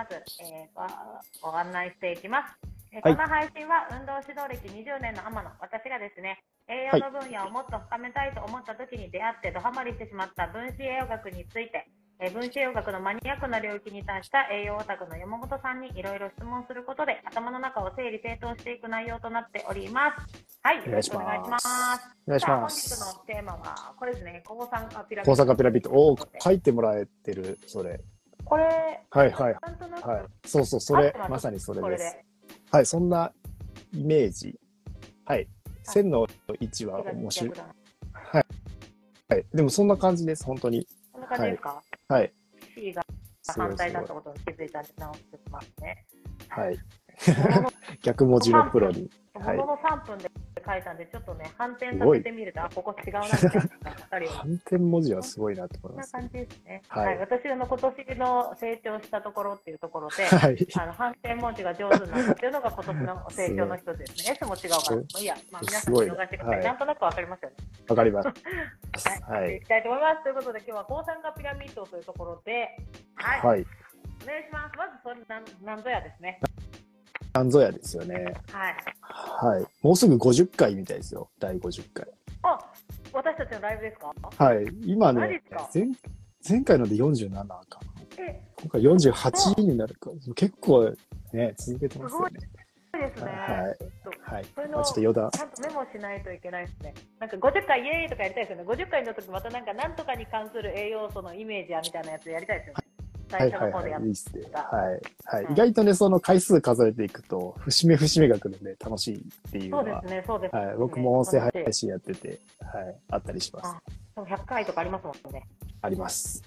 [0.00, 2.56] まず、えーごご案内していきます。
[2.92, 11.86] えーはいこの配信は運動指導歴20年の天野、私がですね、栄養の分野をもっと深めたいと思った時に出会ってドハマりしてしまった分子栄養学について、
[12.18, 20.26] えー分子栄養学のマニアックな領域に達した栄養オタクの山本さんにいろいろ質問することで頭の中を整理整頓していく内容となっております。
[20.62, 21.66] はい、お願いしますよろくお願いします。
[22.26, 23.00] お願いしまさあ本日す。
[23.00, 25.32] のテーマは、これですね、抗酸化ピラミッド。
[25.32, 25.90] 高坂ピラミッド。
[25.92, 28.00] おー書いてもらえてる、それ。
[28.50, 29.56] これ、はいはい。
[29.62, 30.24] なんとなく、はい。
[30.44, 32.16] そうそう、それまさにそれです。
[32.16, 32.24] で。
[32.72, 33.32] はい、そんな
[33.92, 34.58] イメージ。
[35.24, 35.46] はい。
[35.84, 36.26] 線の
[36.58, 37.50] 位置は面白い。
[37.50, 37.74] 逆だ
[38.32, 39.46] はい。
[39.54, 40.84] でもそんな感じです、本当に。
[41.12, 42.32] こんな感じですか、はい。
[42.74, 43.06] C が
[43.46, 43.92] 反対。
[43.92, 46.04] だったことに気づいたんで直してますね。
[46.48, 46.78] はい。
[48.02, 49.02] 逆文字のプロに。
[49.02, 50.30] はいものの3分で
[50.66, 53.48] 書いたんで、ちょっとね、反転させてみると、あ、ここ違うなって。
[54.28, 56.12] 反転文字はすごいなと思います。
[56.12, 56.82] こんな感じですね。
[56.88, 57.18] はいはい。
[57.18, 60.66] 私の今年の成長したところっていうところで、 はい。
[60.78, 64.36] あの反転文字が上手になったっていうのが今年の成長の一つですね。
[64.36, 66.56] S も違うから、いいや、まあ、皆さん見逃してください。
[66.56, 67.56] はいなんとなくわかりますよね。
[67.88, 68.28] わかります。
[68.28, 69.40] はい。
[69.40, 70.22] はいいきたいと思います。
[70.22, 72.76] ということで、今日は抗酸化ピラミッドというところで、
[73.14, 73.40] はい。
[73.40, 73.66] はい。
[74.22, 74.76] お願いします。
[74.76, 76.40] まず、それなん、なんぞやですね。
[77.32, 78.34] なんぞやですよね。
[78.50, 78.76] はい。
[79.02, 79.66] はい。
[79.82, 81.28] もうすぐ50回みたいですよ。
[81.38, 82.06] 第50回。
[82.42, 82.58] あ、
[83.12, 84.44] 私たちのライブですか？
[84.44, 84.66] はい。
[84.84, 85.86] 今ね前
[86.48, 87.64] 前回ので47か。
[88.18, 90.10] え、今回48になるか。
[90.34, 90.92] 結構
[91.32, 92.38] ね、続けてますよね。
[92.92, 93.30] そうですね。
[93.30, 94.44] はいはい。
[94.54, 95.30] それのまあ、ちょっと余談。
[95.30, 96.94] ちゃんとメモしないといけないですね。
[97.20, 98.70] なんか50回イエーイとかやりたいですよね。
[98.70, 102.84] 50回の時またなんかなんとかに関する栄養素のイメージやみたいなやつやりたいですよね。
[103.30, 104.08] はいはい最初の方でやっはい。
[104.08, 104.44] いいっすね。
[104.52, 104.62] た。
[104.62, 104.92] はい。
[105.24, 105.44] はい。
[105.44, 110.60] はい意外とね、その回数数えていくと、節目節目が来るんで楽しいっていうのはそうです、ね、そうです、ね。
[110.60, 110.76] はい。
[110.76, 112.96] 僕も音声配信やってて、はい。
[113.10, 113.66] あったりします。
[113.68, 113.82] あ
[114.16, 115.46] でも100回とかありますもんね。
[115.82, 116.42] あります。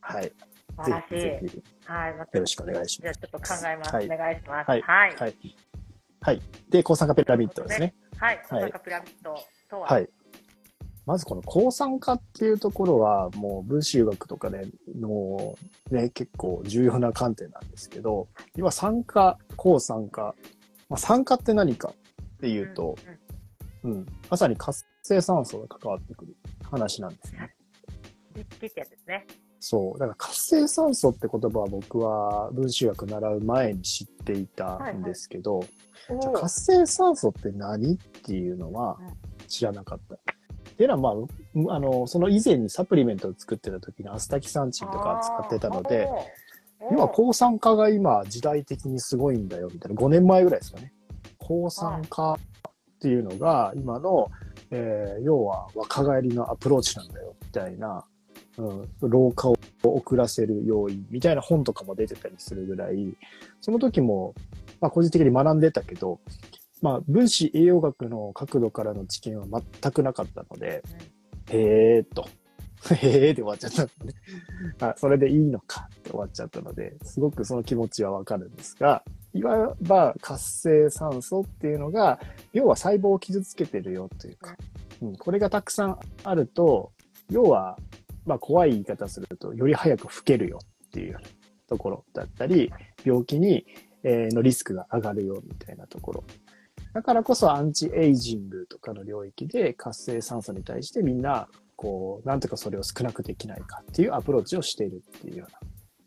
[0.00, 0.32] はい。
[0.76, 1.20] 素晴らしい。
[1.20, 1.62] ぜひぜひ。
[1.84, 2.10] はい。
[2.10, 3.94] よろしくお願いしますじゃあちょっと考えます。
[3.94, 4.70] はいお願いします。
[4.70, 4.82] はい。
[4.82, 5.16] はい。
[5.16, 5.36] はい。
[6.20, 6.42] はい。
[6.70, 7.94] で、抗酸化ピラミッドですね。
[8.16, 8.42] はい。
[8.48, 9.34] はいなんかピラミッド
[9.68, 9.86] とは。
[9.86, 10.08] はい。
[11.06, 15.56] まずこの抗酸化っていうところは、もう分子学とかでの、
[15.90, 20.34] ね、結構重要な観点なんですけど、要は酸化、抗酸化。
[20.88, 21.94] まあ、酸化って何か
[22.36, 23.10] っていうと、うん。
[23.10, 23.18] うん
[23.84, 26.36] うん、まさに活性酸素が関わってくる
[26.70, 27.54] 話なんですね。
[29.06, 29.26] ね。
[29.58, 29.98] そう。
[29.98, 35.02] だから活性酸素って言葉は僕は分子学習う前に知っていたん。
[35.02, 39.46] ですけど、おじゃあー活性酸素って何っていうのはうん。
[39.48, 40.16] 知らなかった。
[40.72, 41.28] っていうのは、まあう、
[41.70, 46.08] あの、その以前にサプリメントを作ってた時にアスタキサンチンとか使ってたので、
[46.80, 50.00] あー、今、抗酸化が今時代的にすごいんだよ、みたいな。
[50.00, 50.92] 5年前ぐらいですかね。
[51.38, 52.38] 抗酸化っ
[53.00, 54.30] ていうのが今の、
[54.70, 58.04] えー要は若返りのアプローチなんだよ、みたいな、
[58.56, 63.16] うん、老化を遅らせる要因みたいな本とかも出てたりするぐらい、
[63.60, 64.34] その時も、
[64.80, 66.20] まあ個人的に学んでたけど、
[66.82, 69.46] まあ分子栄養学の角度からの知見は
[69.80, 70.82] 全くなかったので、
[71.50, 72.28] へーっと、
[72.94, 74.14] へーで終わっちゃったんでね。
[74.80, 82.20] あ、それでいいのかって終わっちゃったので、すごくその気持ちはわかるんですが、いわば活性酸素っていうのが、
[82.52, 84.56] 要は細胞を傷つけてるよというか、
[85.00, 86.92] うん、これがたくさんあると、
[87.30, 87.78] 要は、
[88.26, 91.16] まあ怖い言い方すると、より早く老けるよっていう
[91.68, 92.72] ところだったり、
[93.04, 93.64] 病気に、
[94.04, 96.24] えーのリスクが上がるよみたいなところ。
[96.92, 105.58] だからこそアンチエイジングとかの領域で活性酸素に対してみんな、こう、なんとかそれを少なくできないかっていうアプローチをしているっていうような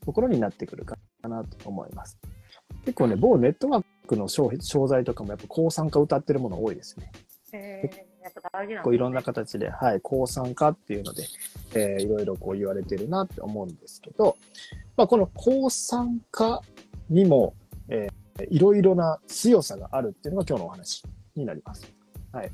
[0.06, 2.18] ところになってくるかなと思います。
[2.86, 7.12] 結構ね、某ネットワークの商商材とかもやっぱ抗酸化歌ってるもの多いですね。
[7.54, 9.36] えー、やっぱ大事なんこういろんな方。
[9.36, 11.24] 形で、はい、抗酸化っていうので、
[11.74, 14.38] えーいろいろこう言われてるなって思うんですけど、
[14.96, 16.62] まあ、この抗酸化
[17.10, 17.54] にも、
[17.90, 21.04] えーいろいろな強さがあるっていうのが今日のお話
[21.36, 21.92] になります。
[22.32, 22.52] はい。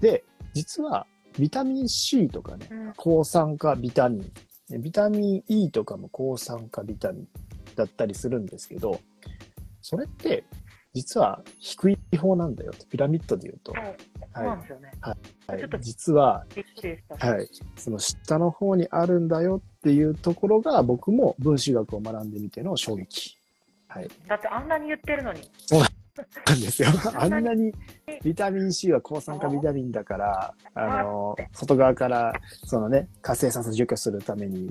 [0.00, 1.06] で、実は
[1.38, 4.32] ビタミン C とかね、うん抗酸化ビタミン、
[4.72, 7.28] えビタミン E とかも抗酸化ビタミン
[7.74, 9.00] だったりするんですけど、
[9.82, 10.44] それって
[10.94, 13.84] 実は低い方なんだよってピラミッドで言うと、そう
[14.36, 14.92] そうなんですよね。
[15.00, 15.16] はい
[15.58, 16.46] ちょっと実は。
[17.18, 17.48] はい。
[17.76, 23.36] その下の方にあるんだよっていうところが僕も分子学を学んでみての衝撃。
[23.94, 24.08] はい。
[24.26, 25.40] だってあんなに言ってるのに。
[26.46, 26.88] なんですよ。
[27.14, 27.72] あんなに
[28.22, 32.32] ビタミン C は抗酸化ビタミンだから、あの、外側から
[32.64, 34.70] そのね、活性酸素除去するために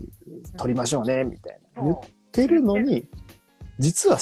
[0.57, 1.83] 取りましょうね、みたいな。
[1.83, 3.07] 言っそうてるのに、
[3.79, 4.17] 実は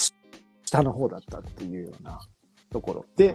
[0.65, 2.19] 下の方だったっていうような
[2.71, 3.05] ところ。
[3.15, 3.33] で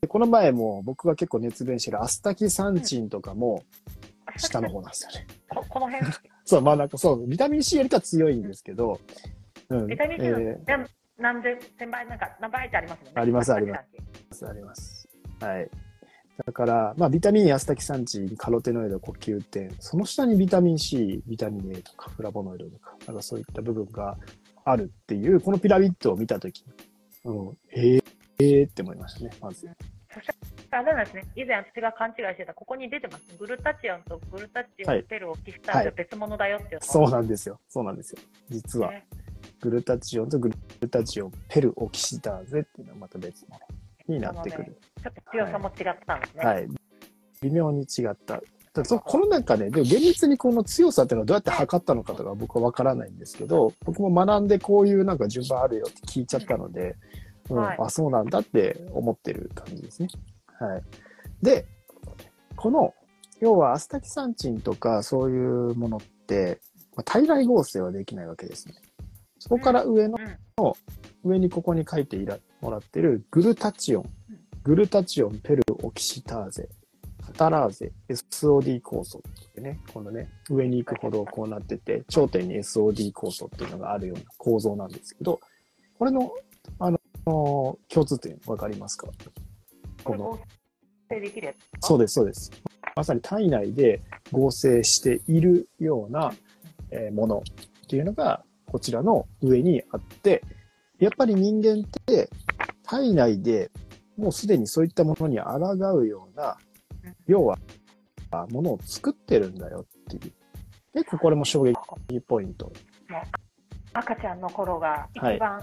[0.00, 3.62] でこの前も僕が結構熱弁してるアスタキサンチンとかも
[4.36, 5.26] 下の方なんですよね。
[5.48, 6.10] ここの辺、
[6.44, 9.00] そう、まあなんかそう、ビタミン C よりかは強いんですけど、
[9.68, 9.86] うん。
[9.86, 10.86] ビタミン C の、えでも
[11.22, 13.20] 何千千倍、なんか何倍ってありますもんね。
[13.20, 13.78] ありますありま
[14.32, 15.08] すあります。
[15.40, 15.70] はい。
[16.46, 24.16] だから、まあ、ビタミン E、アスタキサンチン、カロテノイド、呼吸点、その下にビタミン C、ビタミン A とか、フラボノイドとか、なんかそういった部分が
[24.64, 26.64] あるっていう、このピラミッドを見たとき、
[27.24, 28.04] うん、えー、
[28.40, 29.70] えーって思いましたね、まず。
[30.70, 31.24] あれなんですね。
[31.36, 33.36] 以前私が勘違いしてた、ここに出てます。
[33.38, 37.60] グルタチオンとグルタチオン、はいペルオキスターゼ別物だよっていうのそうなんですよ。
[37.68, 38.18] そうなんですよ。
[38.48, 39.06] 実は、ね
[39.62, 40.50] グルタチオンとグ
[40.80, 43.60] ルタチオン、ペルオキシダーゼっていうのはまた別物
[44.08, 44.76] になってくる。
[45.02, 46.44] ちょっと強さも違ったんですね。
[46.44, 46.68] はい。
[47.42, 48.42] 微妙に違った。
[48.74, 56.96] だそこの中で、でも厳密にこの強さっていうのはどうやって測ったのかとか僕は分からないんですけど、僕も学んでこういうなんか順番あるよって聞いちゃったので、
[57.50, 60.08] うんはいあ、そうなんだって思ってる感じですね。
[60.58, 60.82] はい。
[61.42, 61.66] で、
[62.56, 62.94] この、
[63.40, 66.60] 要はアスタキサンチンとかそういうものって、
[66.96, 68.74] まあ、体内合成はできないわけですね。
[69.42, 70.16] そこから上の
[70.58, 70.72] うん。
[71.24, 74.10] 上にここに書いていらもらってるグルタチオン、
[74.64, 76.68] グルタチオン、ペルオキシターゼ、
[77.24, 85.40] カタラーゼ、SOD 酵素ってね、このね、上に行くほどこうなってて、頂点に SOD 酵素っていうのがあるような構造なんですけど、
[85.98, 86.32] これの、
[86.78, 86.98] あの、
[87.88, 89.08] 共通点わかりますか？
[90.02, 90.38] この、
[91.80, 92.50] そうです、そうです。
[92.96, 94.02] まさに体内で
[94.32, 96.32] 合成しているような、
[96.90, 100.42] えーものっていうのが、こちらの上にあって、
[100.98, 102.30] やっぱり人間って
[102.82, 103.70] 体内で
[104.16, 106.56] もうすでにそういったものに抗うような、
[107.26, 107.58] 要は、
[108.30, 109.84] あものを作ってるんだよ
[110.14, 110.32] っていう。
[110.94, 111.76] 結構これも衝撃
[112.26, 112.72] ポイント。
[113.92, 115.60] 赤ちゃんの頃が一番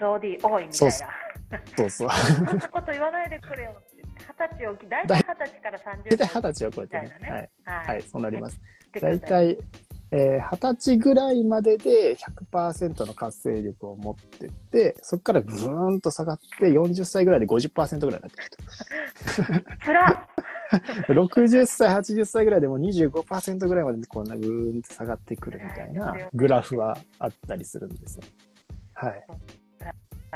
[0.00, 0.96] SOD 多いみたいな。
[1.76, 2.10] そうそう。
[2.10, 3.80] そんなこと言わないでくれよ。
[4.18, 7.50] 二十歳をき、大体二十歳から30大体二十歳を超えてねはい。
[7.64, 8.56] ははい、そうなります。
[8.56, 9.58] す大体、
[10.10, 18.36] えー20歳ぐらいまでで100%の活性力を持ってって、そこからぐーんと下がって、40歳ぐらいで50%ぐらいになって
[19.44, 20.28] くるつら
[21.06, 21.12] と。
[21.12, 28.22] 60歳、80歳ぐらいでもう25%ぐらいまでこんなぐーんと下がってくるみたいなグラフはあったりするんですよ。
[28.94, 29.26] はい。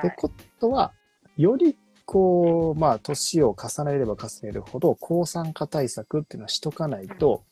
[0.01, 0.31] ってこ
[0.61, 0.93] とは、
[1.37, 7.45] よりこう、まあ、年を重ねれば重ねるほど、抗酸化対策っていうのはしとかないと、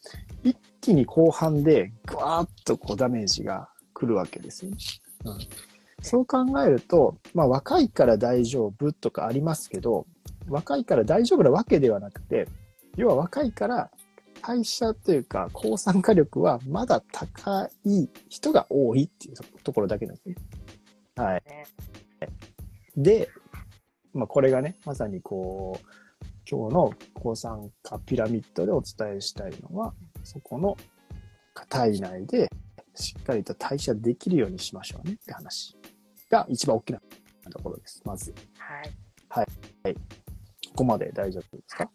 [0.42, 4.76] 一気に後半で、ぐわーっとこうダメージが来るわけですよね。
[5.24, 5.38] うん、
[6.02, 10.06] そう考えると、まあ、若いから大丈夫とかありますけど、
[10.48, 12.48] 若いから大丈夫なわけではなくて、
[12.96, 13.90] 要は若いから、
[14.42, 20.34] 代謝というか、抗酸化力はまだ高い人が多いっていうところだけなんですね。
[21.16, 21.42] はい。
[21.46, 21.66] ね
[22.96, 23.28] で、
[24.12, 25.86] まあ、これがね、まさにこう、
[26.50, 30.76] 今日の抗酸化ピラミッドでお伝えしたいのは、そこの
[31.68, 32.50] 体内で
[32.94, 35.76] しっかりと代謝できるようにしましょうねって話
[36.30, 37.00] が一番大きな
[37.50, 38.02] ところです。
[38.04, 38.34] まず、
[39.28, 39.94] はい。
[39.94, 41.90] ここまで大丈夫ですか？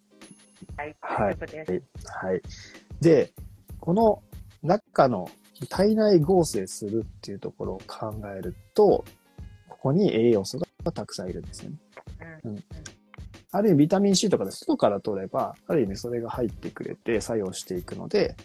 [0.77, 0.95] はい。
[1.01, 2.07] はい大丈夫です。
[2.07, 2.41] はい。
[3.01, 3.33] で、
[3.79, 4.23] この
[4.63, 5.29] 中の
[5.69, 9.03] 体内合成するっていうところを考えると、
[9.67, 11.77] ここに栄養素がたくさんいるんですよね。
[12.45, 12.63] うん。
[13.51, 18.35] ある意味ビタミン C とかで外から取れば、ある意味それが入ってくれて作用していくので、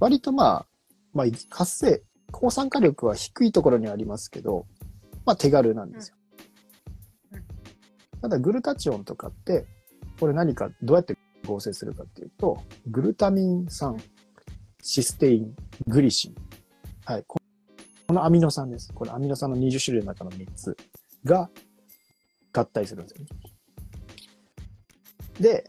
[0.00, 0.66] 割とまあ、
[1.12, 4.66] まあ、活性、抗酸化力は低いところにはありますけど、
[5.24, 6.16] まあ手軽なんですよ
[7.32, 7.44] うんうん。
[8.20, 9.66] ただグルタチオンとかって、
[10.20, 11.16] これ何か、どうやって
[11.46, 13.96] 合成するかっていうと、グルタミン酸、
[14.82, 15.54] システイン、
[15.86, 16.34] グリシン。
[17.04, 17.24] はい。
[17.26, 17.38] こ
[18.06, 18.92] このアミノ酸です。
[18.92, 20.76] これアミノ酸の20種類の中の3つ
[21.24, 21.48] が
[22.54, 23.26] 合体するんですよね。
[25.40, 25.64] で、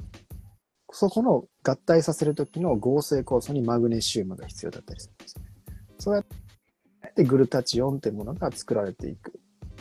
[0.92, 5.42] そこの合体させるときの合成酵素にマグネシウムが必要だったりするんですよ。
[5.42, 5.50] ね
[5.98, 9.34] そうやってグルタチオンっていうものが作られていく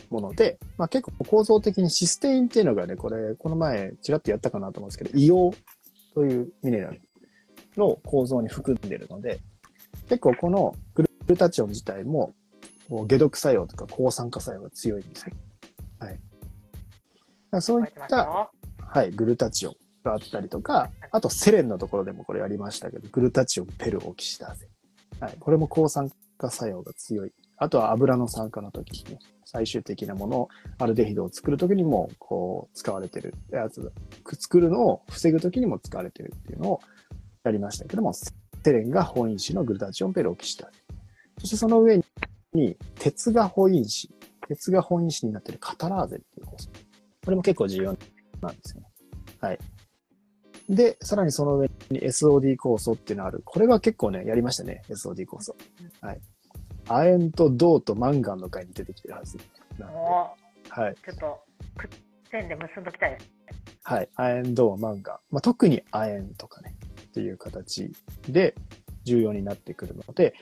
[0.09, 5.63] もので、まあ結構構造的にシステインっていうのがね、これ、この前ちらっとやったかなと思うんですけど、硫黄
[6.13, 7.01] というミネラル
[7.77, 9.39] の構造に含んでるので、
[10.09, 12.33] 結構このグルタチオン自体も、
[13.07, 15.33] 解毒作用とか抗酸化作用が強いんですよ。
[15.99, 16.19] はい。
[17.61, 18.51] そういった、よ。
[18.77, 24.67] はい、グルタチオンがあったりとか、あとセレンのところでもこれやりましたけど、グルタチオン、ペル、オキシダーゼ。
[25.19, 27.31] はい、これも抗酸化作用が強い。
[27.57, 33.91] あとは油の酸化の時にね、最終的なものを、アルデヒドを作る時にも、こう、使われてるやつ、
[34.37, 36.81] 作るのを防ぐ時にも使われてるっていうのを
[37.43, 38.29] やりましたけども、セ
[38.65, 40.79] レンが本因子のグルタチオン、ペル、オキシダーゼ。
[41.39, 42.01] そしてその上
[42.53, 44.09] に、鉄が本因子、
[44.47, 46.69] 鉄が本因子になっているカタラーゼっていう酵素。
[47.25, 47.97] これも結構重要
[48.41, 48.87] なんですよね。
[49.41, 49.59] はい。
[50.69, 53.41] で、さらにその上に SOD 酵素っていうのある。
[53.43, 55.55] これは結構ね、やりましたね、SOD 酵素。
[56.01, 56.21] はい。
[56.87, 59.37] 亜鉛と銅とマンガンの回に出てきてるはず。
[59.79, 60.35] なの
[60.69, 60.95] はい。
[61.03, 61.43] ちょっと、
[61.77, 61.89] くっ
[62.31, 63.31] 線で結んどきたいです。
[63.83, 64.09] はい。
[64.15, 65.17] 亜鉛銅マンガン。
[65.31, 67.91] まあ、特に亜鉛とかね、っていう形
[68.29, 68.55] で
[69.03, 70.33] 重要になってくるので、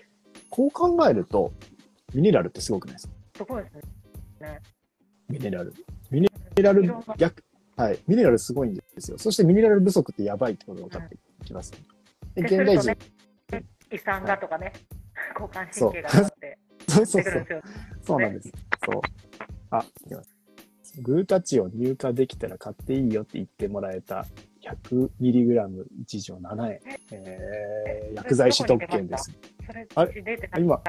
[0.50, 1.52] こう考えると、
[2.14, 3.14] ミネラルってすごくないですか？
[3.38, 3.76] すごいです
[4.42, 4.60] ね。
[5.28, 5.74] ミネラル。
[6.56, 7.44] ミネラル逆、
[7.76, 8.00] はい。
[8.08, 9.18] ミネラルすごいんですよ。
[9.18, 11.72] そしてミネラル不足ってやばいってことが分かってきます、
[12.36, 12.98] で、で現代人ね、
[13.92, 14.72] 胃酸がとかね、
[15.34, 16.58] 交感神経があって、
[16.88, 17.48] そうそうそう。
[18.02, 18.52] そうなんです。
[18.86, 19.02] そう。
[19.72, 20.34] あ、いきます。
[21.02, 24.28] グルタチオン入荷できたら買っていいよって言ってもらえた
[24.62, 26.80] 100mg 一錠7円。
[27.12, 29.32] えー、薬剤師特権です。
[29.96, 30.80] あ出て今。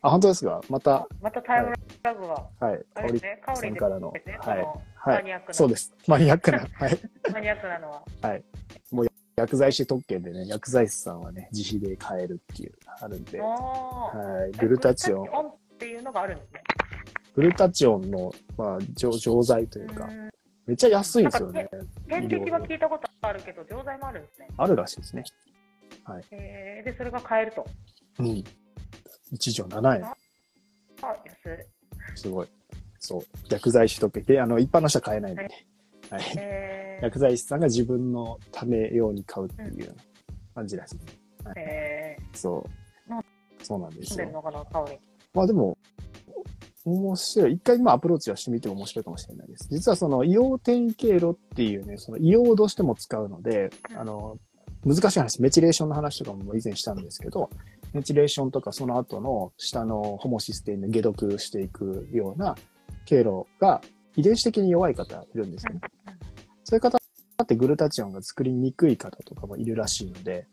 [0.00, 0.62] あ、本当ですか？
[0.70, 2.78] また、またタイムラグは、はい。
[2.78, 4.20] 香りあれですね、香りさんからのはい
[5.02, 5.94] はいマニアックな、そうです。
[6.06, 6.58] マニアックな。
[6.58, 6.98] はい。
[7.32, 8.04] マニアックなのは。
[9.36, 14.58] 薬剤師特権でね、薬剤師さんはね、自費で買えるっていう、あるんで、はい。
[14.58, 16.62] グルタチオン、グルタチオンっていうのがあるんですね。
[17.34, 20.30] グルタチオンの、まあ、錠錠剤というか、うん
[20.66, 21.68] めっちゃ安いんですよね。
[22.06, 24.48] 点滴は聞いたことあるけど、錠剤もあるんですね。
[24.56, 25.24] あるらしいですね。
[26.30, 27.66] えー、で、それが買えると。
[28.20, 28.44] うん。
[29.32, 30.04] 一錠7円。
[30.04, 30.14] あ、
[31.24, 32.18] 安い。
[32.20, 32.48] すごい。
[33.00, 33.22] そう。
[33.48, 34.22] 薬剤師特権。
[34.24, 35.66] で、あの、一般の人は買えないんでね。
[36.10, 36.22] はい。
[36.38, 39.96] えー薬剤師さんが自分のため用に買うっていう
[40.54, 40.96] 感じらしい。
[41.56, 42.62] えそ
[43.08, 43.22] ううん。
[43.62, 44.44] そうなんでー、すよ。
[45.32, 45.78] まあでも、
[46.84, 47.54] 面白い。
[47.54, 49.68] 一回今アプローチはしてみても面白いかもしれないです。
[49.70, 54.38] 実はその硫黄点経路っていうね、その硫黄をどうしても使うので、うんあの、
[54.84, 57.50] 難しい話、メチレーションの話とかも以前したんですけど、
[57.92, 62.56] メチレーションとかその後の下のホモシステインで解毒していくような
[63.04, 63.80] 経路が
[64.16, 65.80] 遺伝子的に弱い方いるんですよね。
[66.64, 66.98] そういう方
[67.42, 70.46] ってグルタチオンが作りにくい方とかもいるらしいので、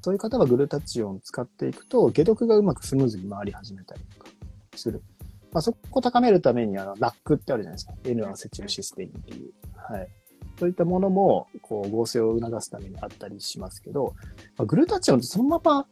[0.00, 4.30] そういう方はグルタチオンを使っていくと、解毒がうまくスムーズに回り始めたりとか
[4.74, 5.02] する。
[5.52, 7.94] まあ、そこを高めるために、あの、ラックってあるじゃないですか。
[8.04, 9.52] N アセチルシステインっていう。
[9.76, 10.08] はい。
[10.58, 14.14] そういったものも、こう、合成を促すためにあったりしますけど、
[14.56, 15.86] まあ、グルタチオンってそのまま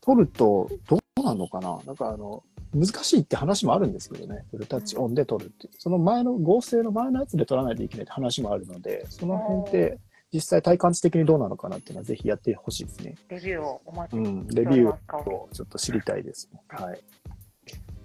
[0.00, 2.42] 取ると、どうなのかななんかあの、
[2.74, 4.44] 難しいって話もあるんですけどね。
[4.52, 5.72] グルタチオンで取るっていう。
[5.78, 9.98] その前の合成の前のやつで取らないといけないって話もあるので、その辺って
[10.32, 13.14] 実際体感値的にどうなのかなっていうのはぜひやってほしいですね。
[13.28, 15.28] レビューをお待ちうん、しておレビュー。
[15.30, 16.60] をちょっと知りたいですね。
[16.68, 17.00] はい。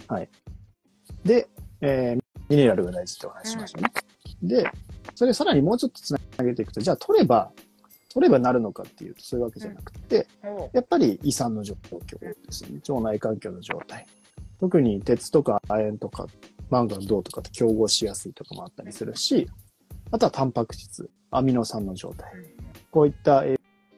[0.07, 0.29] はい。
[1.23, 1.47] で、
[1.81, 3.91] えーミネラルが大事ってお話ししましたね。
[4.41, 4.71] で、
[5.15, 7.51] それさらにもうちょっとつなげていくと、じゃあ取れば、
[8.09, 12.79] 取ればなるのかっていうとそういうわけじゃなくて、おうやっぱり胃酸の状況ですよね。
[12.87, 14.05] 腸内環境の状態。
[14.59, 16.27] 特に鉄とか亜鉛とか
[16.69, 19.47] マンガン銅とかと競合しやすいとかもあったりするし、
[20.11, 22.31] あとはタンパク質、アミノ酸の状態。
[22.91, 23.57] こういった栄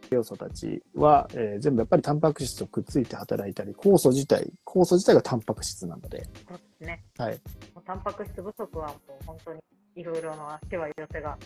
[0.10, 7.04] 養素たちは、えー全部やっぱりタンパク質とくっついて働いたり、酵素自体、酵素自体がタンパク質なので、そうですね。
[7.18, 7.34] はい、
[7.74, 9.60] もうタンパク質不足はもう本当に
[9.96, 11.38] いろいろな手は寄せが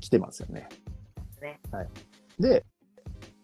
[0.00, 0.68] 来てますよね。
[1.40, 1.60] ね。
[1.70, 1.88] はい。
[2.38, 2.64] で、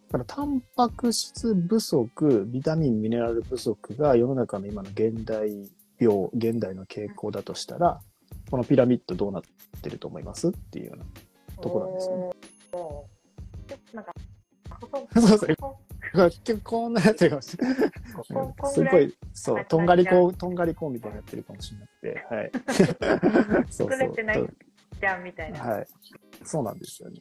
[0.09, 8.01] だからタンパク質不足、ビタミン、ミネラル不足が世の中の今の現代病、現代の傾向だとしたら、
[8.51, 9.43] このピラミッドどうなっ
[9.83, 10.49] てると思います？
[10.49, 11.05] っていうような。
[11.61, 12.31] とこなんですよね
[13.93, 14.15] なんか、
[15.15, 15.79] そうそう結構
[16.65, 17.77] こんなやってるかもしれない。
[18.73, 23.67] すごい、そう、とんがりこう、とんがりこうみたいになってるかもしれなくて、はい。
[23.71, 24.57] そう作れてないそう。
[25.01, 25.61] じゃんみたいな。
[25.61, 25.87] はい。
[26.45, 27.21] そうなんですよね。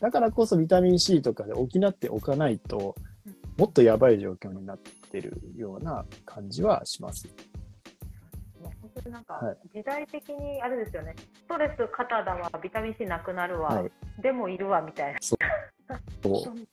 [0.00, 2.94] だからこそビタミン C とかで補っておかないと
[3.26, 7.28] うん、もっとやばい状況になってるような感じはします。
[8.62, 13.92] 本当になんか、はい時代的にあれですよね、ストレス肩だわ、ビタミン C なくなるわ、はい。
[14.22, 15.18] でもいるわみたいな。
[15.20, 15.38] そう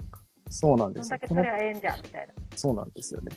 [0.50, 1.28] そうなんですよどんだけ。
[1.28, 2.34] この取りゃええんじゃんみたいな。
[2.56, 3.32] そうなんですよね。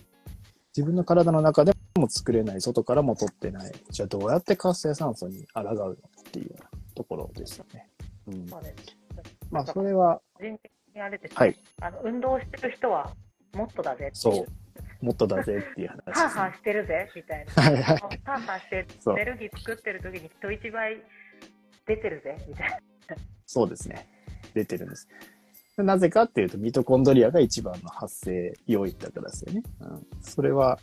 [0.77, 3.73] 自分の体の中でも作れない、外からも取ってない。
[3.91, 5.97] じゃあどうやって活性酸素に抗うのっ
[6.33, 6.55] ていう
[6.95, 7.91] ところですよね。
[8.27, 8.47] うん。
[8.47, 8.98] そうです。
[9.51, 11.59] まあそれは、個人的にあれですね、はい。
[11.83, 13.15] あの運動してる人は
[13.55, 14.13] もっとだぜっていう。
[14.15, 14.47] そう。
[15.05, 16.03] もっとだぜっていう話ね。
[16.13, 17.63] ハーハーしてるぜみたいな。
[17.63, 17.83] はいはい。
[18.25, 20.97] ハーハーしてエネルギー作ってる時に人一倍
[21.87, 23.17] 出てるぜみたいな。
[23.47, 24.09] そうですね。
[24.55, 25.09] 出てるんです。
[25.77, 29.63] なぜかっていうと、ミトコンドリアが一番の発生要因だからですよね。
[29.81, 30.79] うん、それは、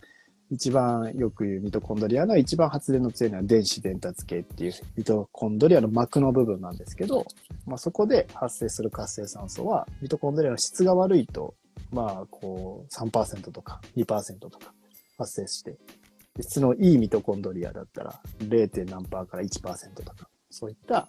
[0.51, 7.25] 一番よく言うミトコンドリアの一番発電の強いのは電子伝達系っていうミトコンドリアの膜の部分なんですけど、
[7.65, 11.55] まあ、そこで発生する活性酸素は、ミトコンドリアの質が悪いと、
[11.91, 14.73] まあ、こう、3%とか2%とか
[15.17, 15.77] 発生して、
[16.35, 18.89] で質のいいミトコンドリアだったら 0.
[18.89, 21.07] 何パーから1%とか、そういった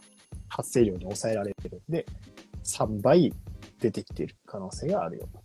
[0.49, 2.07] 発生量に抑えられてるんで、
[2.65, 3.33] 3倍
[3.81, 5.43] 出てきている可能性があるよと。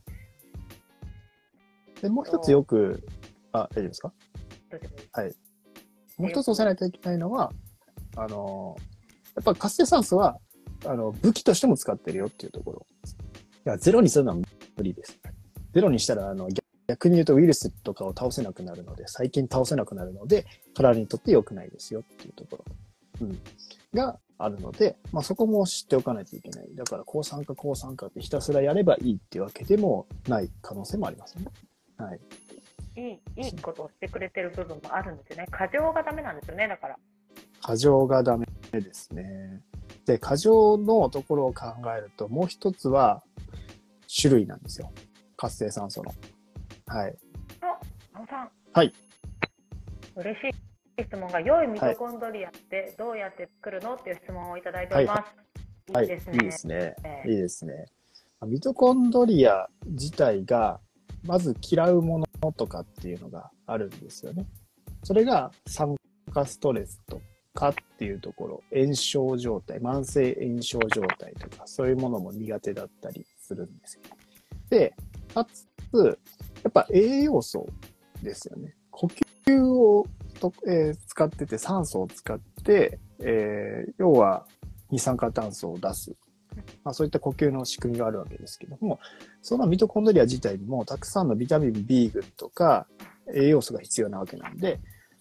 [2.01, 3.03] で、もう一つよく、
[3.53, 4.13] あ、大丈夫ですか？
[4.70, 5.29] どうでもいい
[6.17, 7.51] ももう一つ押さえないといけないのは、
[8.15, 8.75] あの、
[9.36, 10.38] やっぱ活性酸素は、
[10.86, 12.86] あの、武器としても使ってるよっていうところ。
[13.65, 14.38] いや、ゼロにするのは
[14.75, 15.20] 無理です。
[15.74, 16.50] ゼロにしたら、あの、
[16.88, 22.65] 逆に言うとウイルスとかを倒せなくなるので、細菌倒せなくなるので、体にとって良くないですよっていうところ。
[23.22, 23.39] うん。
[23.93, 26.75] があるので、まあそこも知っておかないといけない。
[26.75, 31.46] だから、抗酸化、抗酸化ってひたすらやればいいっていうわけでもない可能性もありますね。
[31.98, 32.20] はい。
[33.01, 35.48] いい、いいことをしてくれてる部分もあるんですよね。
[35.50, 36.98] 過剰がダメなんですよね、だから。
[37.62, 39.62] 過剰がダメですね。
[40.05, 41.65] で、過剰のところを考
[41.98, 43.24] えると、もう一つは
[44.22, 44.91] 種類なんですよ。
[45.38, 46.13] 活性酸素の。
[46.88, 47.17] はい。
[48.13, 48.51] あのさん。
[48.74, 48.93] はい。
[50.15, 50.50] 嬉し
[50.98, 55.20] い質問が、良いミトコンドリアってどうやって作るのっていう質問をいただいております。
[55.20, 55.41] はい
[56.00, 56.36] いいですね。
[56.36, 56.96] いいですね。
[57.03, 57.86] ええいいですね。
[58.46, 60.79] ミトコンドリア自体が、
[61.23, 64.45] まず嫌うものとかっていうのがあるんですよね。
[65.03, 65.95] それが酸
[66.33, 67.21] 化ストレスと
[67.53, 74.01] かっていうところ、炎症状態、慢性炎症状態とか、そういうものも苦手だったりするんですよ。
[74.69, 74.93] で、
[75.33, 76.19] かつ、
[76.63, 77.67] やっぱ栄養素
[78.23, 78.75] ですよね。
[78.89, 79.07] 呼
[79.45, 80.05] 吸を
[80.39, 84.45] と、えー使ってて、酸素を使って、えー要は
[84.89, 86.15] 二酸化炭素を出す。
[86.84, 89.00] まあ、そういった呼吸の仕組みがあるわけですけども、
[89.41, 92.88] そのミトコンドリア自体にもたくさんのビタミン B 群とか
[93.34, 94.79] 栄養素が必要なわけなんで、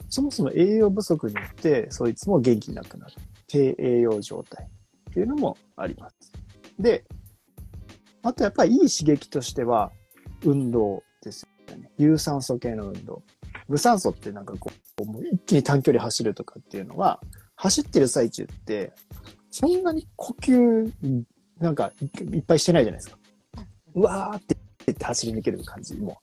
[0.09, 3.13] そもそも栄養不足によって、そいつも元気なくなる。
[3.47, 6.17] 低栄養状態っていうのもあります。
[6.79, 7.05] で、
[8.23, 9.93] あとやっぱりいい刺激としては、
[10.45, 11.91] 運動ですよね。
[11.99, 13.23] 有酸素系の運動。
[13.69, 14.71] 無酸素ってなんかこ
[15.01, 17.21] う、もう一気に短距離走るとかっていうのは、
[17.57, 18.93] 走ってる最中って、
[19.51, 20.93] そんなに呼吸、
[21.59, 21.93] なんか
[22.33, 23.19] いっぱいしてないじゃないですか。
[23.95, 24.57] うわーって
[24.93, 26.19] って走り抜ける感じも。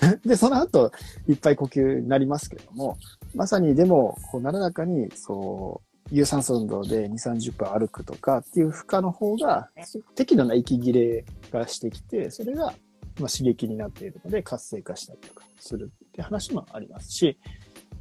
[0.24, 0.92] で、その後、
[1.28, 2.96] いっぱい呼吸になりますけれども、
[3.34, 9.68] まさにでも、こう、なだらかに、そう、有酸素運動で2、30分歩くとかっていう負荷の方が、
[10.14, 12.74] 適度な息切れがしてきて、それが、
[13.20, 17.36] ま、刺激になっているので活性化したりとかするって話もありますし、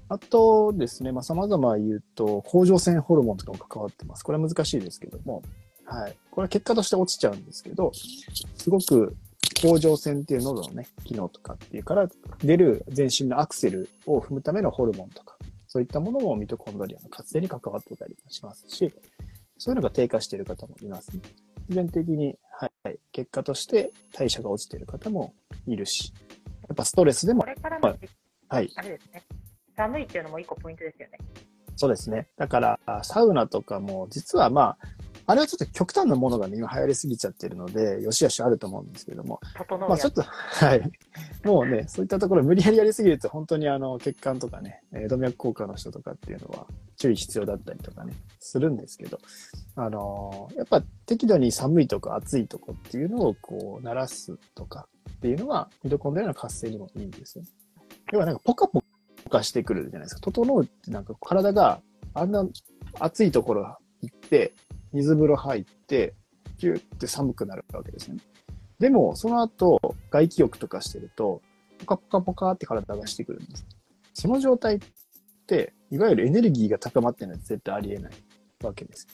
[0.10, 4.24] あとですね、まあ、様々言うと、甲状腺ホルモンとかも関わってます。
[4.24, 5.44] これは難しいですけども、
[5.86, 6.18] はい。
[6.32, 7.92] これは結果として落ちちゃうんですけど、
[8.56, 9.16] すごく
[9.62, 12.08] 甲状腺っていう喉のね、機能とかっていうから
[12.44, 18.92] 出る全身のアクセルを踏むためのホルモンとか、そういったものもミトコンドリアの活性に関わってたりもしますし、
[19.58, 21.22] そういうのが低下している方もいますね。
[21.68, 25.34] 必然的に、はい、結果として代謝が落ちている方も
[25.68, 26.14] いるし、
[26.68, 29.24] やっぱストレスでもこ、れからはい、あれですね。
[29.80, 31.18] 寒いっていうのも一個ポイントですよね。
[31.78, 32.28] そうですね。
[32.36, 34.78] だから、サウナとかも、実はまあ、
[35.28, 39.40] あれはちょっと極端なものがね、今流行りすぎちゃってるので、よしよしあると思うんですけども。
[39.88, 40.82] まあちょっと、はい。
[41.46, 46.66] もうね、そういったところ無理やりやりすぎると、本当にあの、血管とかね、えー動脈硬化の人とかっていうのは
[46.98, 49.20] 注意必要だったりとかね、するんですけど、
[49.76, 57.46] あのーやっぱ適度に寒いとか暑いとこっていうのをこう、慣らすとかっていうのは、ミトコンドリアの活性にもいいんですよ。
[58.12, 58.84] 要はなんかポカポ
[59.30, 60.22] カしてくるじゃないですか。
[60.22, 61.82] 整うってなんか体が
[62.14, 62.46] あんな
[63.00, 64.54] 暑いところ行って、
[64.92, 66.14] 水風呂入って、
[66.58, 68.18] キューって寒くなるわけですね。
[68.80, 71.42] でも、その後、外気浴とかしてると、
[71.80, 73.66] ポカポカポカって体がしてくるんです。
[74.14, 74.80] その状態っ
[75.48, 78.14] て、いわゆるエネルギーが高まってるのは絶対ありえない
[78.64, 79.08] わけです。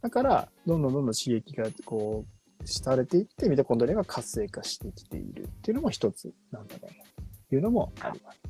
[0.00, 2.24] だから、どんどんどんどん刺激がこ
[2.60, 7.04] う、されていって、ミトコンドリアが活性化してきているっていうのも一つなんだろうな、
[7.48, 8.40] というのもあります。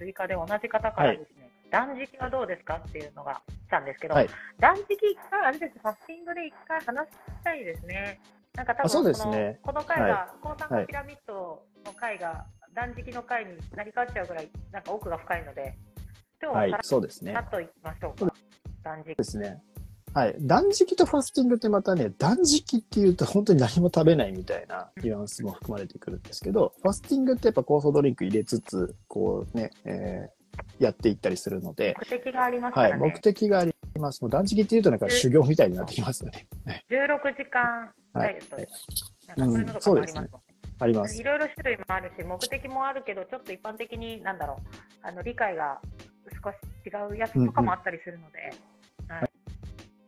[0.00, 8.20] 追加で同じ方からですね、断食はどうですかっていうのが来たんですけど、はい断食一回、あれです、ファスティングで一回話したいですね。
[8.54, 15.76] なんか多分あそうですねこのこの回が、は抗酸化ピラミッドの回が断食の回になり変わっちゃうぐらい、なんか奥が深いので、
[16.42, 16.96] 今日ははいさ
[17.32, 17.50] らっ。
[17.50, 18.34] といきましょうか。
[18.82, 19.24] 断食で。
[19.24, 19.62] すね。
[20.14, 20.34] はい。
[20.40, 30.40] 断食とファスティングってまたね、断食っていうと本当に何も食べないみたいなニュアンスも含まれてくるんですけど、ファスティングってやっぱ酵素ドリンク入れつつ、こうね、えー
[30.78, 32.98] やっていったりするので、目的がありますかはい。
[32.98, 34.20] 目的があります。
[34.20, 36.46] もう断食っていうとなんか修行みたいになってきますよね。
[36.66, 36.84] はい。
[36.90, 36.96] 16
[37.36, 38.86] 時間ダイエットです。
[39.36, 40.28] なんかそういうのとかもありますね
[40.80, 41.22] ありますい。
[41.22, 44.66] ろいろ種類もあるし、目的もあるけど、ちょっと一般的に、なんだろう、
[45.02, 45.80] あの理解が
[46.42, 48.52] 少し違うやつとかもあったりするので、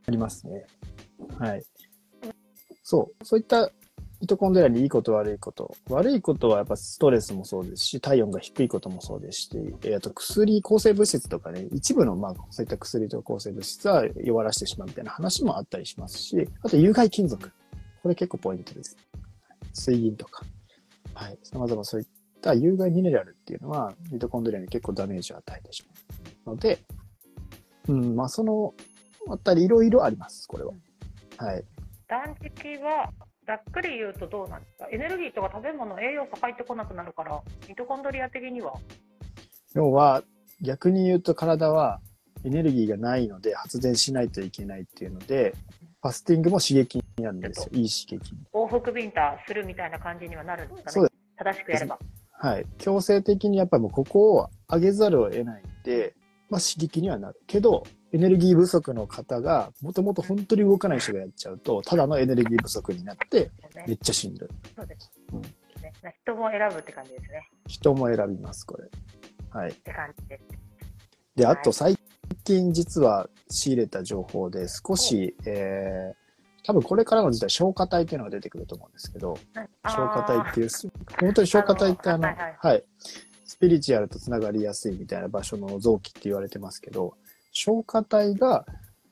[0.07, 0.67] ありますね。
[1.39, 1.63] はい。
[2.83, 3.25] そう。
[3.25, 3.71] そういった
[4.21, 5.75] ミトコンドリアにいいこと悪いこと。
[5.91, 9.51] 悪いことはやっぱストレスもそうですし、体温が低いこともそうですし、
[9.83, 17.51] えーあと薬、抗生物質とかね、一部のまあそういった薬と抗生物質は弱らしてしまうみたいな話もあったりしますし、あと有害金属。
[18.03, 18.97] これ結構ポイントです。
[19.73, 20.45] 水銀とか。
[21.15, 21.39] はい。
[21.43, 22.07] 様々そういっ
[22.41, 25.85] た有害ミネラルっていうのは、ミトコンドリアに結構ダメージを与えてし
[26.47, 26.79] まうので、
[27.89, 28.73] うん、まあその
[29.31, 30.73] あたりいろいろあります、これは。
[31.39, 31.65] はい。
[32.09, 33.11] 断食は
[33.47, 34.89] ざっくり言うとどうなんですか？
[34.93, 38.75] エネルギーとか食べ物、栄養素入ってこなくなるから、ミトコンドリア的には？
[39.75, 40.23] 要は、
[40.61, 42.01] 逆に言うと体は
[42.45, 45.55] エネルギーがないので発電しないといけないっていうので、
[46.03, 47.69] ファスティングも刺激になるんですよ。
[47.73, 48.41] いい刺激に。
[48.53, 51.09] 往復ビンタするみたいな感じにはなるんですかね？
[51.39, 51.99] 正しくやれば。
[52.33, 52.67] はい。
[52.79, 56.15] 強制的にやっぱりもうここを上げざるを得ないんで、
[56.51, 57.41] まあ刺激にはなる。
[57.47, 64.49] けど、エネルギー不足の方が、もともと本当に動かない人がやっちゃうと、ただのエネルギー不足になって、ねめっちゃしんどい。
[64.77, 65.43] そうです、うん
[66.03, 66.17] ね。
[66.23, 67.49] 人も選ぶって感じですね。
[67.67, 68.89] 人も選びます、これ。
[69.51, 69.71] はい。
[69.71, 70.45] って感じです。
[71.37, 71.97] で、はいあと最
[72.45, 79.39] 近実は仕入れた情報で少し、えー、多分これからの時代消化体っていうのが出てくると思うんですけど、
[79.85, 80.69] 消化体っていう、
[81.21, 82.85] 本当に消化体ってあの、あのはいはい、
[83.45, 87.15] スピリチュアルとつながりやすいみたいな場所の臓器って言われてますけど、
[87.53, 88.67] 消化体が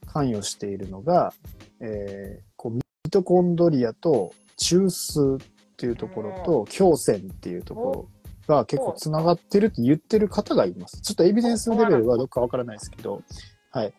[0.07, 1.33] 関与しているのが、
[1.81, 5.39] えー、こうミトコンドリアと中枢っ
[5.77, 8.09] ていうところと、胸腺っていうとこ
[8.47, 11.01] ろが結構つながってるって言ってる方がいます。
[11.01, 13.23] ちょっとエビデンスのレベルはどっかわからないですけど、
[13.71, 13.95] はい。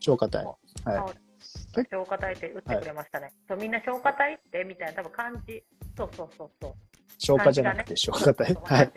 [0.00, 0.44] 消化体。
[0.44, 1.84] はい。
[1.90, 3.30] 消化体って打ってくれましたね。
[3.48, 5.62] そうみんな消化体ってみたいな多分漢字。
[5.96, 6.74] そうそうそうそう。
[7.18, 8.54] 消化じゃなくて消化体。
[8.54, 8.60] は。
[8.62, 8.92] はい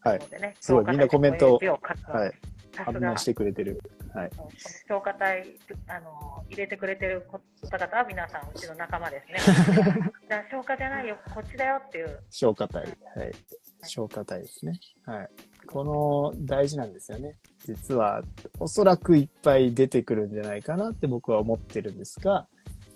[0.00, 0.20] はい
[0.60, 2.32] すごいみんなコメントをはい
[2.76, 3.80] 反応してくれてる。
[4.14, 4.30] はい。
[4.88, 5.56] 消化体
[5.88, 7.26] あの入れてくれてる
[7.70, 9.54] 方々は皆さんうちの仲間ですね。
[10.28, 12.20] じゃあ消化じゃないよ、こっちだよっていう。
[12.30, 12.82] 消化体。
[13.16, 13.32] はい。
[13.82, 14.78] 消化体ですね。
[15.04, 15.30] はい。
[15.66, 17.36] この大事なんですよね。
[17.64, 18.22] 実は、
[18.58, 22.46] おそらくいっぱい出てくるんじゃないかなって僕は思ってるんですが、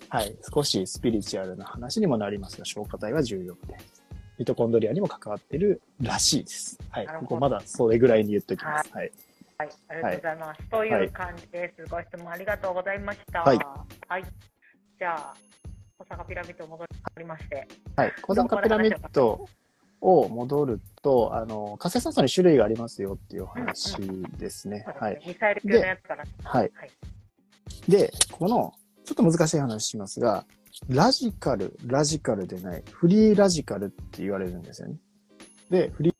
[0.09, 0.35] はい。
[0.53, 3.77] 少しスピリチュアルな話にもなりますが、消化体は重要で、
[4.39, 6.79] ミトコンドリアにも関わってるらしいです。
[6.89, 7.07] はい。
[7.07, 8.91] ここまだそれぐらいに言っときます。
[8.91, 9.05] はい。
[9.05, 9.11] はい、
[9.61, 10.69] ありがとうございます。
[10.69, 11.85] という感じです。
[11.89, 13.43] ご質問ありがとうございました。
[13.43, 13.57] はい
[14.07, 14.23] はい。
[14.97, 15.35] じゃあ、
[15.97, 16.85] 小坂ピラミッド戻
[17.17, 17.67] りまして。
[17.97, 18.13] はい。
[18.21, 19.49] 小坂ピラミッド
[19.99, 23.97] を戻ると、あの、活性酸素に種類がありますよっていうお話
[24.37, 24.85] ですね。
[24.97, 25.21] はい。
[25.27, 26.23] ミサイル級のやつから。
[26.41, 26.71] はい。
[26.73, 26.91] はい。
[27.89, 30.45] で、この、ちょっと難しい話しますが、
[30.87, 34.95] ラジカル、ラジカルでない、フリーラジカルって言われるんですよね。
[35.69, 36.15] で、フリー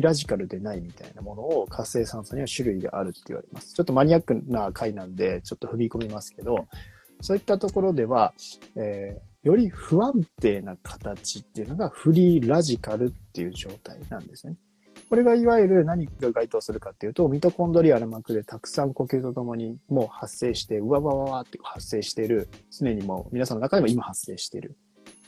[0.00, 3.74] ラジカルでないみたいなものを活性酸素には種類があるって言われます。
[3.74, 6.66] ちょっとマニアックな回なんで、ちょっと踏み込みますけど、
[7.20, 8.34] そういったところでは、
[8.76, 14.56] えーより不安定な形っていうのがフリーラジカルっていう状態なんですね。
[15.08, 24.76] これがいわゆる何が該当するかっていうと、ミトコンドリアの膜でたくさん呼吸とともにもう発生して、うわわわわって発生している、常にもう皆さんの中でも今発生している、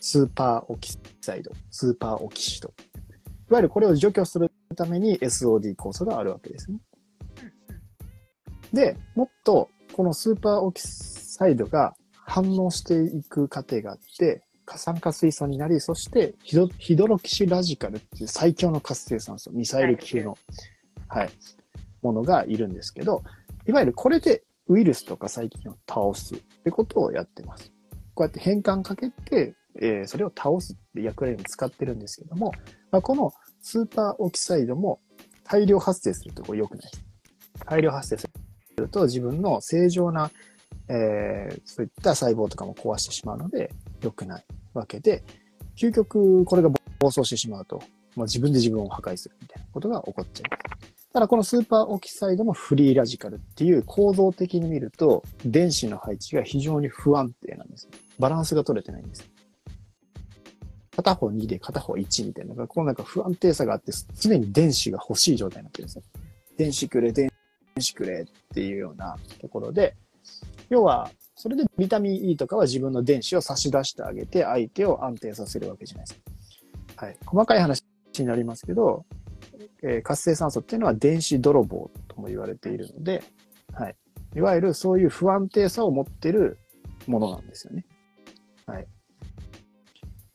[0.01, 2.73] スーパーオキサイド、スーパーオキシド。
[3.53, 6.79] いわゆるこれを除去するために SOD 酵素があるわけですね。
[8.73, 20.39] で、もっとこのスーパーオキサイドが反応していく過程があって、過酸化水素になり、そしてヒドヒドロキシラジカルっていう最強の活性酸素、ミサイル級の、
[21.09, 21.31] はい、
[22.01, 23.23] ものがいるんですけど、
[23.67, 27.71] いわゆるこれでウイルスとか細菌を倒すってことをやってます。
[28.15, 32.53] こうやって変換かけて、えーそれを倒すって役割に使ってるんですけども、
[32.91, 35.01] まあ、このスーパーオキサイドも
[35.45, 36.91] 大量発生するとこれ良くない。
[37.67, 38.29] 大量発生す
[38.77, 40.31] ると自分の正常な、
[40.89, 43.71] えーそういった細胞とかも壊してしまうので
[44.03, 44.45] 良くない
[44.75, 45.23] わけで、
[45.77, 47.83] 究極これが暴走してしまうと、
[48.17, 51.13] まあ、自分で自分を破壊するみたいなことが起こっちゃう。
[51.13, 57.89] ただこのスーパーオキサイドもフリーラジカルっていう構造的に見ると電子の配置が非常に不安定なんです。
[58.19, 59.31] バランスが取れてないんです。
[60.95, 66.03] 片方2で片方1みたいな、こうなんか不安定さがあって、常に電子が欲しい状態になってるんですよ。
[66.59, 67.31] 電子くれ、電
[67.79, 69.97] 子くれっていうようなところで、
[70.69, 76.21] 要は、それでビタミン E とかは自分の電子を差し出してあげて、相手を安定させるわけじゃないです
[76.97, 77.07] か。
[77.07, 77.17] はい。
[77.25, 77.83] 細かい話
[78.19, 79.07] になりますけど、
[79.83, 83.25] えー活性酸素っていうのは電子泥棒とも言われているので、
[83.73, 83.97] はい。
[84.37, 86.59] いわゆるそういう不安定さを持ってる
[87.07, 87.85] ものなんですよね。
[88.67, 88.87] はい。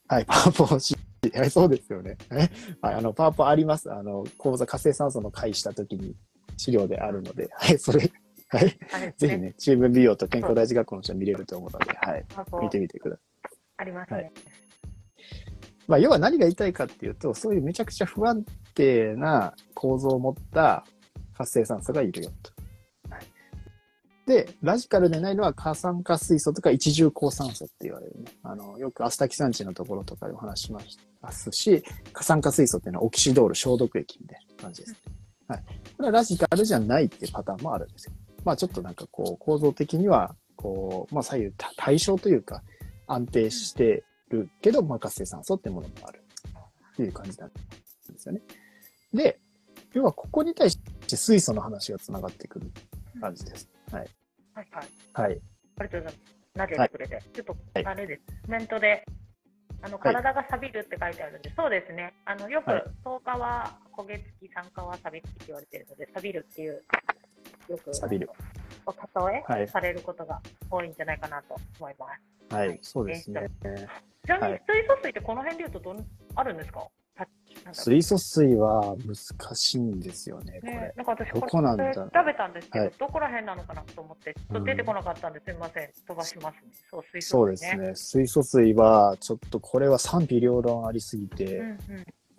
[0.07, 1.37] はい、パワポ欲しい。
[1.37, 2.17] はい、そうですよね。
[2.29, 2.39] はい、
[2.81, 3.91] はいあの、パワポあります。
[3.91, 6.15] あの、講座活性酸素の会したときに
[6.57, 8.11] 資料であるので、はい、それ、
[8.49, 8.77] はい。
[8.93, 12.25] あれですぜひね、チーム美容と健康第一学校の人は見れると思うので、はい。
[12.63, 13.57] 見てみてください。
[13.77, 14.17] ありますね。
[14.17, 14.31] はい
[15.87, 18.43] まあ、要は何が言いたいかっていうと、そういうめちゃくちゃ不安
[18.75, 20.85] 定な構造を持った
[21.37, 22.51] 活性酸素がいるよと。
[24.27, 28.25] はいで、ラジカルでないのは過酸化水素とか一重抗酸素って言われるね。
[28.43, 30.81] あの、よくアスタキサンチンのところとかでお話ししま
[31.31, 34.95] すし、過酸化水素っていうのはオキシドール消毒液みたいな感じです。
[35.47, 35.63] はい。
[35.95, 38.13] これはラジカルじゃないっていうパターンもあるんですよ。
[38.43, 42.63] まあちょっとなんかこう構造的には、こう、まあ左右対称というか
[43.07, 46.21] 安定してるけど、まあ活性酸素ってものもある
[46.93, 47.55] っていう感じなんで
[48.17, 48.41] すよね。
[49.13, 49.39] で、
[49.93, 52.69] 要はここに対して水素の話が繋がってくる
[53.21, 53.69] 感じです。
[53.89, 54.16] はい。
[54.57, 54.87] はいはい。
[55.13, 55.41] はい。
[55.79, 56.37] ありがとうございます。
[56.55, 57.21] なでてくれて。
[57.31, 58.21] ちょっと、あれです。
[58.41, 59.05] コメントで、
[59.83, 62.13] あの、体が錆びるって書いてあるんで、そうですね。
[62.25, 66.83] あの、よくはい、糖化は焦げ付き、酸化は錆び付きって言われてるので、錆びるっていう、
[67.69, 68.31] よく、錆びる。
[68.87, 68.91] お
[69.29, 70.41] 例えはいされることが
[70.71, 72.07] 多いんじゃないかなと思いま
[72.49, 72.55] す。
[72.55, 72.79] はい。
[72.81, 73.47] そうですね。
[74.25, 76.87] ちなみにはい水素水ってこの辺で言うとどん、あるんですか？
[77.73, 86.71] 水素水は難しいんですよね、こねれ。、なんか私どこなんだろうこれ調べたんですけど、はいどこら辺なのかなと思って、ちょっと出てこなかったんで、すみません、飛ばしますね。
[86.89, 87.71] そう、水素そうで水ね。
[87.71, 87.95] すね。
[87.95, 91.77] 水素水は、ちょっとこれは賛否両論ありすぎて、うんうん、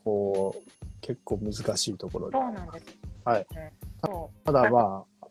[0.05, 2.53] こう、結構難しいところでそう。
[2.53, 2.99] なんです。
[3.25, 3.47] はい
[4.45, 5.27] ただまあ、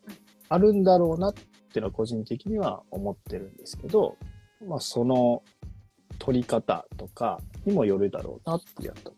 [0.50, 1.44] あるんだろうなってい
[1.76, 4.16] うのは個人的には思ってるんですけど、
[4.66, 5.42] まあその
[6.18, 9.16] 取り方とかにもよるだろうなっていうとこ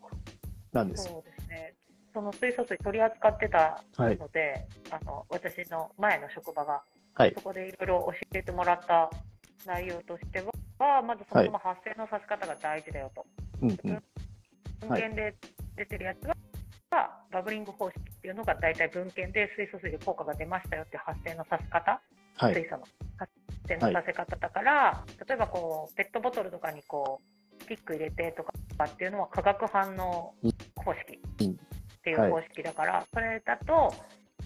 [0.73, 1.13] なんう、ですよ。
[1.13, 1.73] そうですね。
[2.13, 4.17] その水素水取り扱ってたはい。
[4.17, 6.81] ので、あの、私の前の職場が、
[7.15, 7.33] はい。
[7.33, 9.09] そこでいろいろ教えてもらった
[9.65, 10.43] 内容として
[10.79, 13.25] は、まずそもそも発生のさせ方が大事だよと。
[13.87, 14.01] はい
[14.81, 15.35] 文献で
[15.77, 16.35] 出てるやつは、
[17.31, 22.01] バブリング方式っていうのが大体文献で水素水で効果が出ましたよっていう発生のさせ方、
[22.35, 22.55] はい。
[22.55, 22.83] 水素の
[23.17, 23.31] 発
[23.67, 27.30] 生のさせ方だから、例えばこうペットボトルとかにこう
[27.61, 28.51] スティック入れてとか
[28.85, 30.33] っていうのは化学反応
[30.75, 33.93] 方式うんっていう方式だから、それだと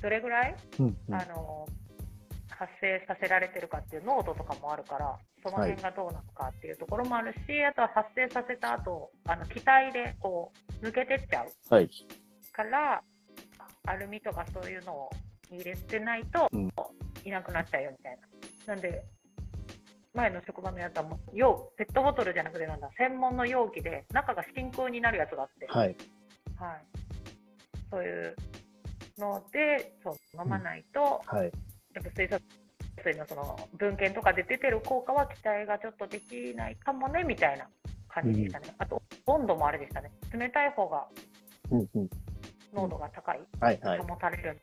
[0.02, 1.16] どれぐらい、うんうん。
[1.16, 1.66] あの
[2.58, 10.52] 発生させられてるかっていう濃度とかもあるからその辺がどうなのかっていうところもあるし、あとは発生させた後あの気体でこ
[10.82, 11.90] う抜けてっちゃうはい。
[12.54, 13.02] から
[13.88, 15.10] アルミとかそういうのを
[15.52, 16.72] 入れてないと、うん
[17.26, 18.18] いなくなっちゃうよみたい
[18.68, 18.76] な。
[18.76, 19.04] なんで
[20.16, 25.96] 前の職場のやつはもう容ペットボトルじゃなくてなんだ専門の容器で中が真空になるやつがあって、はい。
[26.58, 26.86] はい、
[27.92, 28.36] そういう
[29.18, 31.52] のでそう飲まないと、はい。
[31.94, 32.40] やっぱ水素
[33.04, 37.68] 水のその文献とかで出てる効果は期待がちょっとできないかもねみたいな
[38.08, 38.74] 感じでしたね。
[38.78, 40.12] あと温度もあれでしたね。
[40.34, 41.06] 冷たい方が
[41.72, 42.10] うんうん。
[42.74, 44.00] 濃度が高い、はいはい。
[44.00, 44.54] 保たれる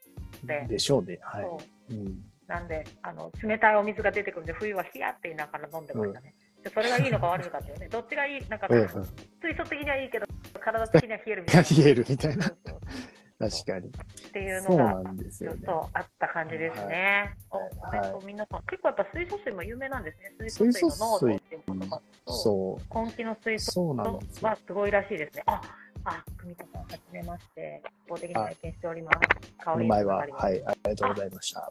[0.45, 1.19] んで、でしょうね。
[1.23, 1.95] はい。
[1.95, 2.32] うん。
[2.53, 6.35] なんであの冷たいお水が出てくるんで冬は冷やって言いながら飲んでましたね。
[6.63, 8.87] でそれがいいのか悪いのかっていうね、 どっちがいい、なんか、うんうん。
[8.87, 9.01] 水
[9.57, 10.27] 素的にはいいけど、
[10.61, 11.69] 体的には冷えるみたいな。
[11.83, 12.45] 冷えるみたいな。
[12.45, 13.89] 確かに。
[13.89, 15.57] っていうのがちょっ。
[15.57, 17.35] とあった感じですね。
[17.51, 17.57] は
[17.97, 20.31] いおはい皆さん、結構やっぱ水素水も有名なんですね。
[20.39, 23.05] 水素水の濃度っていうことがと、そう。
[23.05, 23.89] 根気の水素。
[24.43, 25.43] はすごいらしいですね。
[25.47, 25.61] あ、
[26.05, 27.83] あ、久美子さん、はじめまして。
[28.07, 29.19] 一方的に拝見しております。
[29.65, 31.61] 香り前は、係はい、ありがとうございました。
[31.61, 31.69] は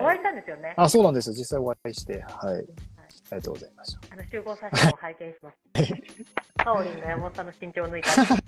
[0.00, 0.02] い。
[0.02, 0.74] お会いしたんですよね。
[0.76, 1.34] あ、そうなんですよ。
[1.34, 2.64] 実際お会いして、はい。
[3.30, 4.00] ありがとうございました。
[4.12, 5.56] あの集合写真を拝見します。
[6.64, 8.10] カオリンの山本さんの身長を抜いた。
[8.10, 8.38] そう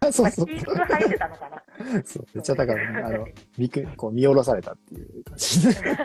[0.00, 1.62] まあ、そうチーク履いてたのかな。
[2.04, 2.26] そう。
[2.34, 3.26] めっちゃだから、あの、
[3.58, 5.72] 見く、こう見下ろされたっていう感じで。
[5.72, 5.98] そうなん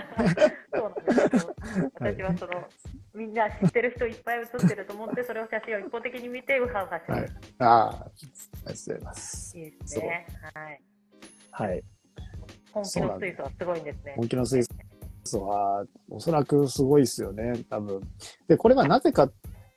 [1.03, 1.55] ですよ。
[1.93, 2.67] 私はその、
[3.13, 7.29] みんな知ってる人いっぱい写ってると思って、それを写真を一方的に見て、ウハウハしてはいる。。
[7.59, 9.57] ああ、ありがとうございます。
[9.57, 10.27] いいですね。
[10.53, 10.81] はい。
[11.51, 11.83] はい。
[12.71, 14.13] 本気の水素はすごいんですね。
[14.17, 14.73] 本気の水素
[15.33, 18.01] は、おそらくすごいですよね、多分。
[18.47, 19.33] で、これはなぜかっ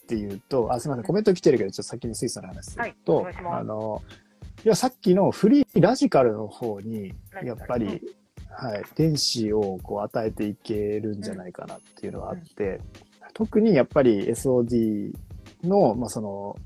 [0.06, 4.02] ていうと、あ、すみません、コメント来てるけど、ちょっと先に水素の話すると、はいあの、
[4.64, 8.02] いや、さっきのフリーラジカルの方に、やっぱうんり、
[8.50, 12.80] はい、電子をこう与えていけるんじゃないかなっていうのがあって、
[13.34, 15.12] 特にやっぱり SOD
[15.62, 16.56] の、まあ、その、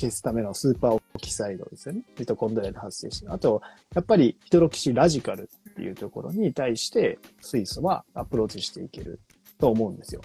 [0.00, 2.02] 消すためのスーパーオキサイドですよね。
[2.18, 3.24] ミトコンドリアで発生し。
[3.28, 3.60] あと、
[3.94, 5.50] やっぱりヒドロキシラジカル
[5.80, 9.18] っていうところに対して水素はアプローチしていける
[9.58, 10.20] と思うんですよ。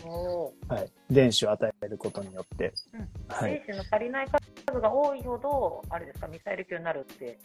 [0.67, 0.91] はい。
[1.09, 2.73] 電子を与えることによって。
[2.93, 3.63] うんはい。
[3.65, 4.27] 精子の足りない
[4.65, 7.39] 数が多いほど、あれですか、ミサイル級になるって。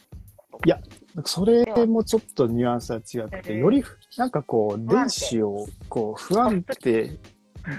[0.66, 0.81] いや
[1.25, 3.85] それもちょっとニュアンスは違くて、えーより
[4.16, 7.16] なんかこう、電子をこう、不安定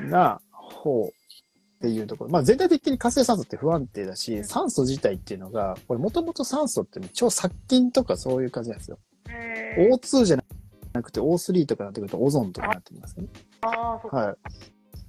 [0.09, 1.09] な方っ
[1.81, 2.29] ていうところ。
[2.29, 8.97] まあ全体的に活性酸素って不安定だし、酸素自体っていうのが、これもともと酸素ってね超殺菌とかそういう感じなんですよ。
[9.29, 10.37] へー O2 じゃ
[10.93, 13.29] なくて O3 とかなってくるとオゾンとかになってきますよね。
[13.61, 14.17] ああ、そっか。
[14.17, 14.35] はい。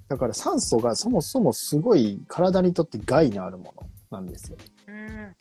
[0.08, 3.74] だから酸素がそもそもすごい体にとって害のあるも
[4.10, 4.58] のなんですよ。
[4.88, 5.36] うん。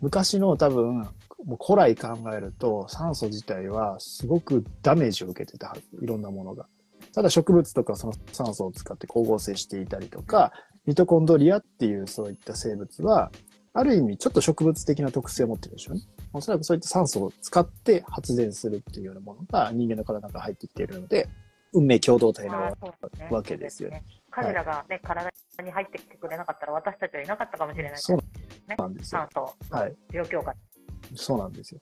[0.00, 1.08] 昔の多分、
[1.44, 5.82] もう古来考えると酸素自体はすごくダメージを受けてたはず。
[6.02, 6.66] いろんなものが。
[7.12, 10.52] ただ植物とかその酸素を使って光合成していたりとか、
[10.86, 13.30] ミトコンドリアっていうそういった生物は、
[13.72, 16.02] ある意味ちょっと植物的な特性を持ってるでしょうね。
[16.32, 21.28] おそらくそういった酸素を使って発電するっていうようなものが人間の体から入ってきているので、
[21.72, 22.72] 運命共同体な
[23.30, 24.04] わけですよね。
[24.30, 25.30] 彼らがね、体
[25.62, 28.18] に入ってきてくれなかったら私たちはいなかったかもしれないですそう。
[28.76, 29.46] なんですよ酸。
[29.68, 29.96] 素はい。
[30.12, 30.54] 状況下
[31.14, 31.80] そうなんですよ。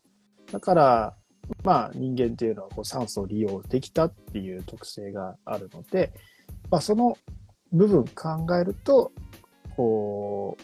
[0.50, 1.16] だから、
[1.62, 6.12] まあ人間っていうのはこう酸素を利用できたっていう特性があるので、
[6.70, 7.16] まあその
[7.72, 9.12] 部分考えると、
[9.76, 10.62] こう、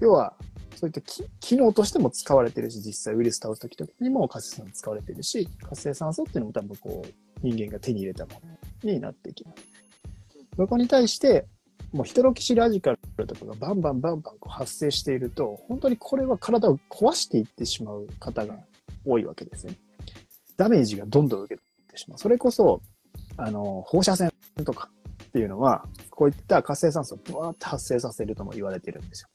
[0.00, 0.34] 要は
[0.76, 8.32] そういった機能としても使われてるし、実際ウイルス倒す時とかにも活性酸素使われてるし、活性酸素っていうのも多分こう人間が手に入れたも
[8.82, 9.62] のになっていきます。
[10.56, 11.46] そこに対して、
[11.92, 18.56] もうヒトロキシラジカルとかがバンバンバンバンこう発生していると、本当にこれは体を壊していってしまう方が
[19.04, 19.76] 多いわけですね。
[20.56, 22.18] ダメージがどんどん受けてしまう。
[22.18, 22.80] それこそ、
[23.36, 24.32] あの、放射線
[24.64, 24.90] とか
[25.24, 29.28] っていうのは、こういった活性酸素をブワーって発生させるとも言われてるんですよ。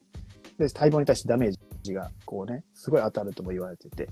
[0.60, 4.08] で、細胞に対してダメージがこうね、すごい当たるとも言われてて、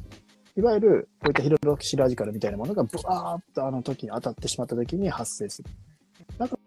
[0.56, 5.68] いわゆるこういったヒロロキシラジカルみたいなものがブワーっとあの時に当たってしまった時に発生する。
[6.38, 6.58] だか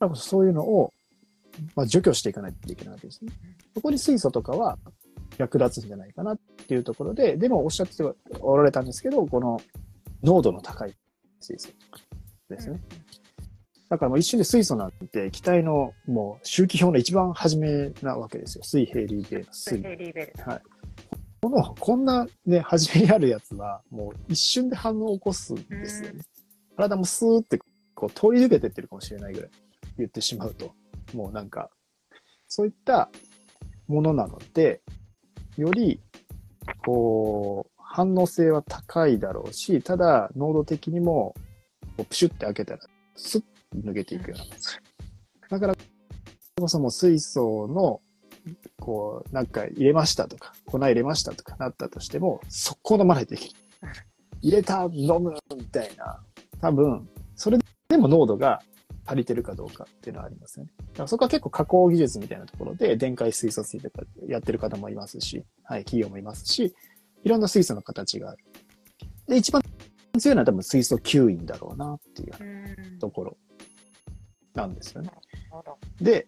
[0.00, 0.92] らこそそういうのを、
[1.76, 3.32] まあ、除去していかないといけないわけですね。
[3.74, 4.78] そこに水素とかは
[5.36, 8.02] 役立つんじゃないかなっていうところで、でもおっしゃって
[8.40, 9.60] おられたんですけど、この
[10.22, 10.94] 濃度の高い
[11.40, 11.68] 水素
[12.48, 12.80] ですね。
[13.94, 18.64] だからもう一瞬で水素なんて気体のもう周期表の一番初めなわけですよ。
[18.64, 19.80] 水平リーベルの水。
[19.80, 20.32] ヘリーベル。
[21.40, 26.22] この、こんなね、初めにあるやつは、もう一瞬で反応を起こすんですよね。
[26.76, 27.60] 体もスーって
[27.94, 29.50] こう通り抜けてってるかもしれないぐらい
[29.98, 30.74] 言ってしまうと。
[31.14, 31.70] もうなんか、
[32.48, 33.10] そういった
[33.86, 34.82] ものなので、
[35.56, 36.00] より、
[36.84, 41.36] こう、反応性は高いだろうし、ただ、濃度的にも、
[42.08, 42.80] プシュって開けたら、
[43.14, 43.46] スッと
[43.82, 44.68] 抜けていくような感じ。
[45.50, 45.74] だから
[46.56, 48.00] こそも水素の、
[48.78, 53.48] こう、なんか入れましたとか、粉入れましたとかなったとしても、速攻飲まないといけ
[53.80, 53.94] ない。
[54.42, 56.22] 入れた、飲む、みたいな。
[56.60, 57.58] 多分、それ
[57.88, 58.62] でも濃度が
[59.04, 60.70] 足りてるかどうかっていうのはありますよね。
[60.78, 66.74] だからそこは結構加工技術みたいなところで、電解水素水とかやってる方もいますし、はい、企業もいますし、
[67.24, 68.44] いろんな水素の形がある。
[69.26, 69.62] で、一番
[70.18, 72.98] 強いのは多分水素吸引だろうなっていう。
[72.98, 73.36] ところ
[74.54, 75.10] なんですよね。
[76.00, 76.26] で、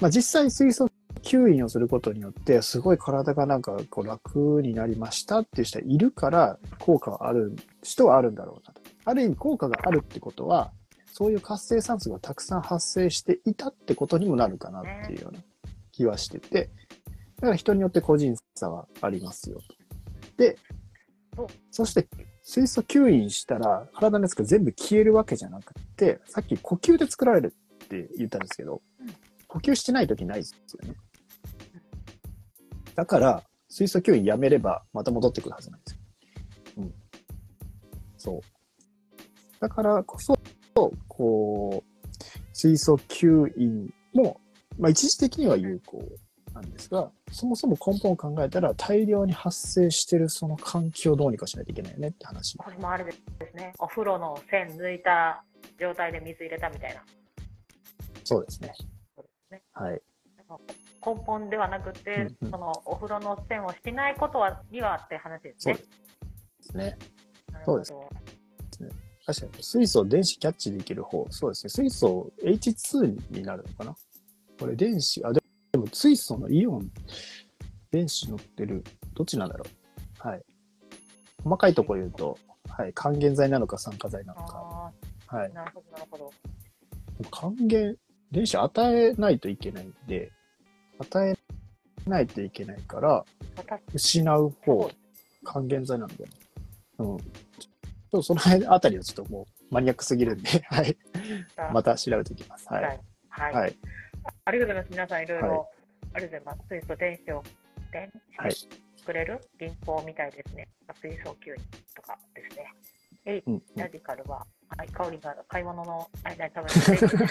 [0.00, 0.88] まあ、実際水素
[1.22, 8.80] 吸引をすることによって、すごい体がなんかこう楽になりましたっていう人はいるから、効果はある人はあるんだろうなと。
[9.04, 10.72] ある意味効果があるってことは、
[11.06, 15.40] そういう活性酸素がたくさん発生していたってことにもなるかなっていうような
[15.92, 16.70] 気はしてて、
[17.36, 19.76] だから人によって個人差はありますよと。
[20.36, 20.58] で
[21.70, 22.08] そして
[22.48, 27.54] 水素吸引したら体のやつが全部消えるわけじゃなくて、さっき呼吸で作られる
[27.84, 28.82] って言ったんですけど、
[29.48, 30.94] 呼吸してない時ないですよね。
[32.94, 36.00] だから、水素吸引やめればまた戻ってくるはずなんですよ。
[36.76, 36.94] うん。
[38.16, 38.40] そう。
[39.58, 40.38] だからこそ、
[41.08, 42.02] こう、
[42.52, 44.40] 水素吸引も、
[44.78, 46.00] まあ一時的には有効
[46.56, 52.56] なんですが、そもそも根本を考えたら大量に発生してるその環境をどうにかしないといけないよねって話。
[52.56, 53.18] これもあれです
[53.54, 53.74] ね。
[53.78, 55.44] お風呂の線抜いた
[55.78, 57.02] 状態で水入れたみたいな。
[58.24, 58.72] そうですね。
[59.14, 59.62] そうですね。
[59.74, 60.00] はい。
[61.04, 65.74] 根本ではなくて、うんうんそのお風呂の線をしないことはにはって話ですね。
[67.64, 67.98] そうですね。
[67.98, 68.90] そう
[69.26, 71.70] 確かに、水素を電子キャッチできる方、そうですね。
[71.70, 73.96] 水素 H2 になるのかな？
[74.58, 75.42] これ電子、あ、で
[75.76, 76.90] でも水素のイオン、
[77.90, 79.66] 電子乗ってる、どっちなんだろ
[80.24, 80.42] うはい。
[81.44, 82.38] 細かいところ言うと、
[82.70, 82.94] はい。
[82.94, 84.90] 還元剤なのか酸化剤なのか。
[85.28, 85.52] あはいー。
[85.52, 86.32] なるほど、なるほど。
[87.30, 87.94] 還元、
[88.32, 90.32] 電子与えないといけないんで、
[90.98, 91.36] 与え
[92.08, 93.26] ないといけないから、
[93.88, 94.90] 私失う方、
[95.44, 96.32] 還元剤なんだよね。
[98.14, 98.22] うん。
[98.22, 100.96] その辺あたりはちょっともうマニアックすぎるんで、はい。
[101.74, 102.66] また調べておきます。
[102.70, 102.80] は。
[102.80, 103.00] はいい。
[103.28, 103.54] はい。
[103.54, 103.76] はい。
[104.44, 104.90] ありがとうございます。
[104.90, 105.70] 皆さんいろいはろ、
[106.14, 106.68] ありがとうございます。
[106.68, 107.42] 水素電子を、
[107.92, 108.68] 電はい子
[109.04, 110.68] くれる銀行みたいですね。
[111.00, 111.56] 水素吸引
[111.94, 112.74] とかですね。
[113.24, 113.62] えい、うん。
[113.76, 114.44] ラジカルは、
[114.76, 117.16] はい、香りが買い物の間に食べる電子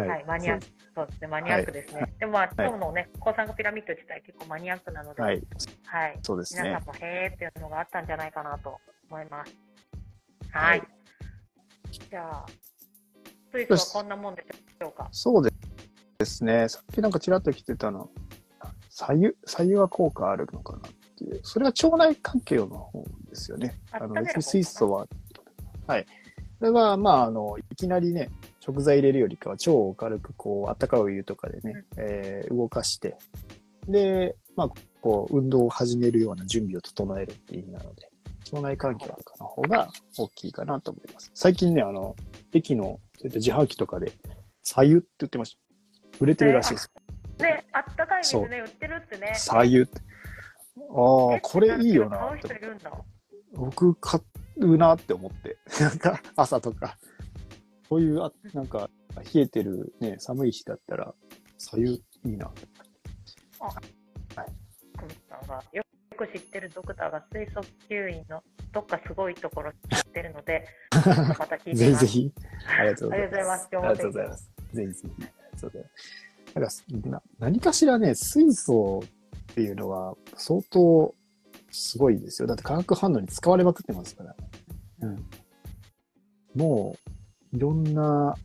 [0.00, 2.14] ははい、マニアック、そうですね、マニアックですね。
[2.20, 5.42] でも、まあ、今日のね、抗酸化ピラミッド自体結構マニアックなので、はい。
[5.84, 6.86] はい、そうですね皆さん。
[6.86, 9.56] もへーっていうのがあったんじゃないかなと思います。
[10.52, 10.80] はい。
[10.80, 10.88] はい
[12.10, 12.46] じゃあ、
[13.52, 15.08] 水素はこんなもんでしょうか？
[15.12, 15.52] そうで
[16.24, 16.68] すね。
[16.68, 18.10] さっきなんかちらっと来てたの、
[18.90, 21.40] 左右、左右は効果あるのかなっていう。
[21.42, 23.80] それは腸内環境の方ですよね。
[23.90, 25.06] あの、別に水素は、
[25.86, 26.06] はい。
[26.58, 33.16] これは、まあ、あの、いきなりね、食材入れるよりかは超軽く、こう、あったかいお湯とかでね、えー動かして、
[33.86, 34.70] で、まあ、
[35.00, 38.10] こう、運動を始めるような準備を整えるっていう意味なので、
[38.52, 39.88] 腸内環境とかの方が
[40.18, 41.30] 大きいかなと思います。
[41.34, 42.16] 最近ね、あの、
[42.52, 44.12] 駅の、そういった自販機とかで、
[44.62, 45.58] 左右って言ってました。
[46.20, 46.92] 売れてるらしいです。
[47.40, 49.32] ね、あったかい水ね、売ってるってね。
[49.34, 50.00] 左右って。
[50.00, 52.38] ああ、これいいよな買う。
[52.38, 52.92] 人いるんだ。
[53.54, 54.20] 僕買
[54.58, 55.58] うなって思って。
[55.80, 56.96] なんか朝とか。
[57.88, 58.88] こういう、あなんか
[59.34, 61.12] 冷えてるね、寒い日だったら、
[61.56, 62.46] 左右いいな。
[64.96, 65.82] クミさんがよ
[66.18, 68.42] く知ってるドクターが水素吸引の
[68.72, 70.66] どっかすごいところ知ってるので、
[71.38, 71.74] また聞いて。
[71.74, 72.32] ぜひぜひ。
[72.78, 73.68] ありがとうございます。
[73.72, 74.52] ありがとうございますありがとうございます。
[74.72, 75.14] ぜひぜひ。
[75.14, 76.84] ありがとうございます。
[76.90, 79.00] なんかな何かしらね、水素
[79.52, 81.14] っていうのは相当
[81.70, 82.48] すごいですよ。
[82.48, 84.36] だって化学反応に使われまくってますから。
[85.02, 85.26] うん。
[86.54, 86.96] も
[87.52, 88.36] う、いろんな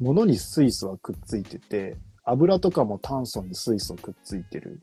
[0.00, 4.80] ものに水素はくっついてて、油とかも炭素に水素くっついてる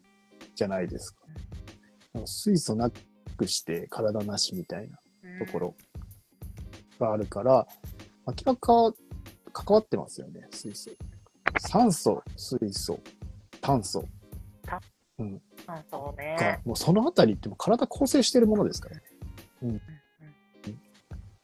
[0.55, 1.22] じゃないですか。
[2.25, 2.91] 水素な
[3.37, 4.97] くして体なしみたいな
[5.45, 5.75] ところ
[6.99, 7.67] があるから、
[8.27, 8.93] 明らか
[9.51, 10.91] 関わってますよね、水素。
[11.59, 12.99] 酸素、水素、
[13.61, 14.07] 炭素
[15.19, 15.41] うん、
[15.91, 19.01] そうがね。、もうそのあたりってもう体構成してるものですからね。
[19.63, 19.81] うん。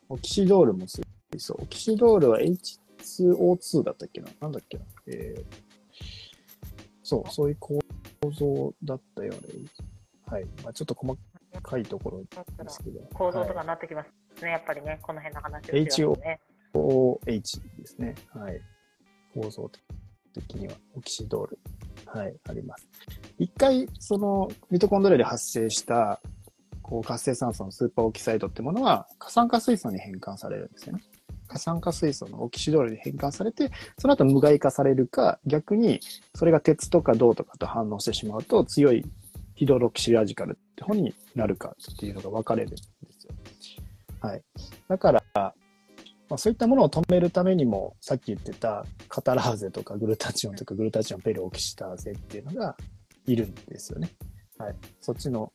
[0.09, 1.03] オキシドールも水
[1.37, 1.55] 素。
[1.59, 4.29] オキシドールは H2O2 だったっけな？
[4.41, 4.83] なんだっけな？
[5.07, 5.45] えー、
[7.03, 7.79] そう、そういう構
[8.31, 9.39] 造だったよね。
[10.29, 10.45] はい。
[10.63, 11.17] まあちょっと細
[11.61, 12.99] かいところですけど。
[13.13, 16.39] 構造とかはいになってきますね、やっぱりね、この辺の話をね。
[16.73, 18.15] OH ですね。
[18.33, 18.61] はい。
[19.33, 19.69] 構造
[20.33, 21.59] 的にはオキシドール。
[22.05, 22.87] はい、あります。
[23.37, 26.21] 一回、そのミトコンドリアで発生した、
[26.81, 31.03] こう活性酸素のスーパーオキサイドってものは、過酸化水素に変換されるんですよね。
[31.47, 35.99] 過酸化水素のオキシドールに変換されて、その後無害化されるか、逆に
[36.35, 39.03] それが鉄とか銅とかと反応してしまうと、強い
[39.59, 43.35] ヒドロキシラジカルって方になるかっていうのが分かれるんですよ。
[44.21, 44.41] はい。
[44.87, 45.53] だから、ま
[46.29, 52.77] あ、そういったものを止めるためにも、さっき言ってたカタラーゼとかグルタチオンとかグルタチオンペルオキシターゼっていうのが
[53.25, 54.11] いるんですよね。
[54.57, 54.75] はい。
[55.01, 55.51] そっちの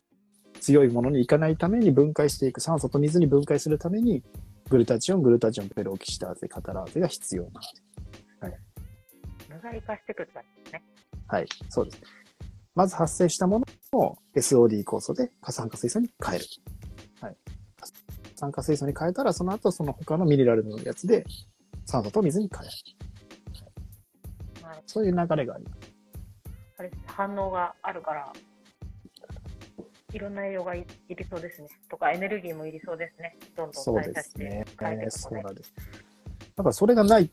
[0.60, 4.22] 強いものに行かないために分解していく、酸素と水に分解するために、
[4.68, 7.48] グルタチオン、グルタチオンペルオキシターゼ、カタラーゼが必要な
[8.42, 8.58] ので。
[9.48, 10.42] 無害化してくるか
[10.72, 10.84] らね。
[11.28, 11.46] はい。
[11.70, 12.23] そうです。
[12.74, 13.66] まず発生したもの
[13.98, 16.44] を SOD 酵素で過酸化水素に変える。
[17.20, 17.36] はい。
[17.80, 17.86] 過
[18.36, 21.24] 酸化水素に変えたら、その後その他のミネラルのやつで
[21.86, 22.70] 酸素と水に変える。
[24.66, 25.94] はいそういう流れがあります。
[26.78, 28.32] あれ反応があるから、
[30.12, 31.68] いろんな栄養がいいりそうですね。
[31.88, 33.36] とか、エネルギーもいりそうですね。
[33.56, 34.64] どんどんそうですね。
[34.78, 35.36] 変えていくとね。
[35.36, 35.72] そうなんです。
[36.56, 37.30] だからそれがない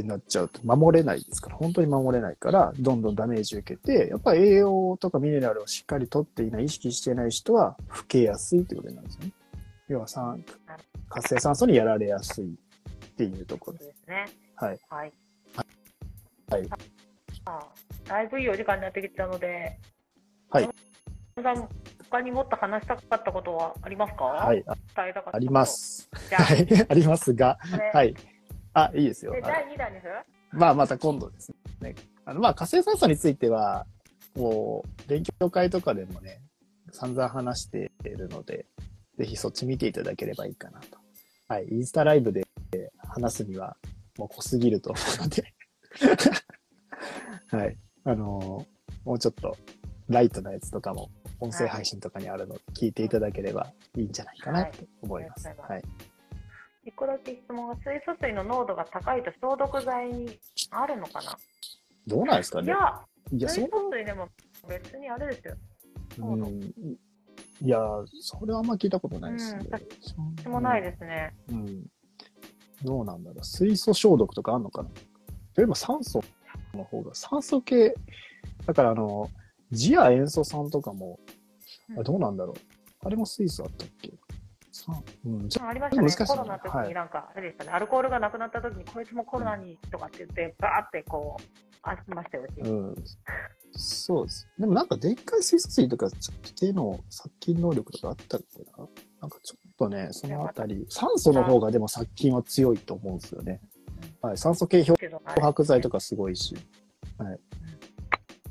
[0.00, 9.32] ってなっちゃうと守れないですから、本当に守れないから、どんどんダメージ受けて、やっぱり栄養とかミネラルをしっかりとっていない、意識していない人は老けやすいってことになるんですよね。
[9.86, 10.44] 要は酸、
[11.08, 14.26] 活性酸素にやられやすいっていうところそうですね。
[14.56, 14.78] はい。
[14.88, 15.12] はい。
[16.50, 16.68] はい。
[17.46, 17.60] あ
[18.08, 19.78] だいぶいいお時間になってきたので、
[20.50, 20.68] はい。
[21.42, 21.68] さん
[22.10, 24.24] 他にもっと話したかったことはありますか？
[24.24, 25.66] はい、あ伝えたかったありま。
[25.66, 26.08] す。
[26.32, 27.58] はい、 ありますが、
[27.92, 28.14] はい。
[28.74, 29.32] あ、いいですよ。
[29.42, 30.06] 第2弾にす？
[30.06, 30.12] る
[30.52, 31.94] まあ、また今度ですね。
[32.24, 33.86] あの、まあ、活性酸素については、
[34.36, 36.42] もう、勉強会とかでもね、
[36.92, 38.66] 散々話しているので、
[39.18, 40.98] ぜひそっち見ていただければいいかなと。
[41.48, 41.68] はい。
[41.70, 42.46] インスタライブで
[43.08, 43.76] 話すには、
[44.18, 45.44] もう濃すぎると思うので、
[47.56, 47.76] はい。
[48.04, 49.56] あのーもうちょっと、
[50.08, 51.10] ライトなやつとかも、
[51.40, 55.46] 音声配信とかにあるので、聞いていただければいいんじゃないかなと思います。
[55.46, 55.82] はいはい。
[56.86, 60.38] 一個だけ質問が、水素水の濃度が高いと消毒剤に
[60.70, 61.36] あるのかな？
[62.06, 62.76] どうなんですかねいや、
[63.32, 64.28] いや、水そ素水でも
[64.68, 65.54] 別にあれですよ。
[66.18, 66.60] う、うん、
[67.62, 67.78] いや、
[68.20, 69.60] それはあんま聞いたことないですね。
[69.62, 69.70] うん
[70.36, 71.34] 私もないですね。
[71.48, 71.86] うん。
[72.82, 73.44] どうなんだろう。
[73.44, 74.90] 水素消毒とかあんのかな？
[75.56, 76.20] 例えば酸素
[76.74, 77.94] の方が、酸素系、
[78.66, 79.30] だからあの、
[79.70, 81.18] ジア塩素酸とかも、
[81.94, 82.56] あれどうなんだろう。
[83.06, 84.08] あれも水素あったっけ？
[84.08, 84.18] 酸
[85.24, 86.26] うん、ありましたね。
[86.26, 91.42] コロナの時はいになんか、あれでしたね、アルコールがなくなった時に、こいつもコロナにとかって言って、バーってこう、
[91.82, 92.94] ありましたよ、うん。
[93.72, 94.48] そうです。
[94.58, 98.86] でもなんか、でっかい水素水とか、ちょっと手の殺菌能力とかあったっけな？
[99.20, 103.60] なんかちょっとね、そのあたり、酸素の方がでも殺菌は強いと思うんですよね。
[104.20, 104.38] はい。
[104.38, 104.94] 酸素系漂
[105.40, 106.56] 白剤とかすごいし。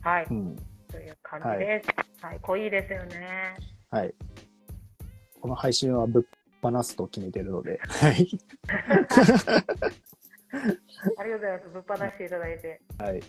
[0.01, 0.55] はい、うん。
[0.91, 2.25] という感じです。
[2.25, 3.55] はい、濃いですよね。
[3.89, 4.13] はい。
[5.43, 6.23] この配信は物
[6.61, 8.29] 放すと決めてるので、はい。
[11.17, 11.67] ありがとうございます。
[11.67, 12.81] ぶっ放していただいて。
[12.97, 13.21] はい。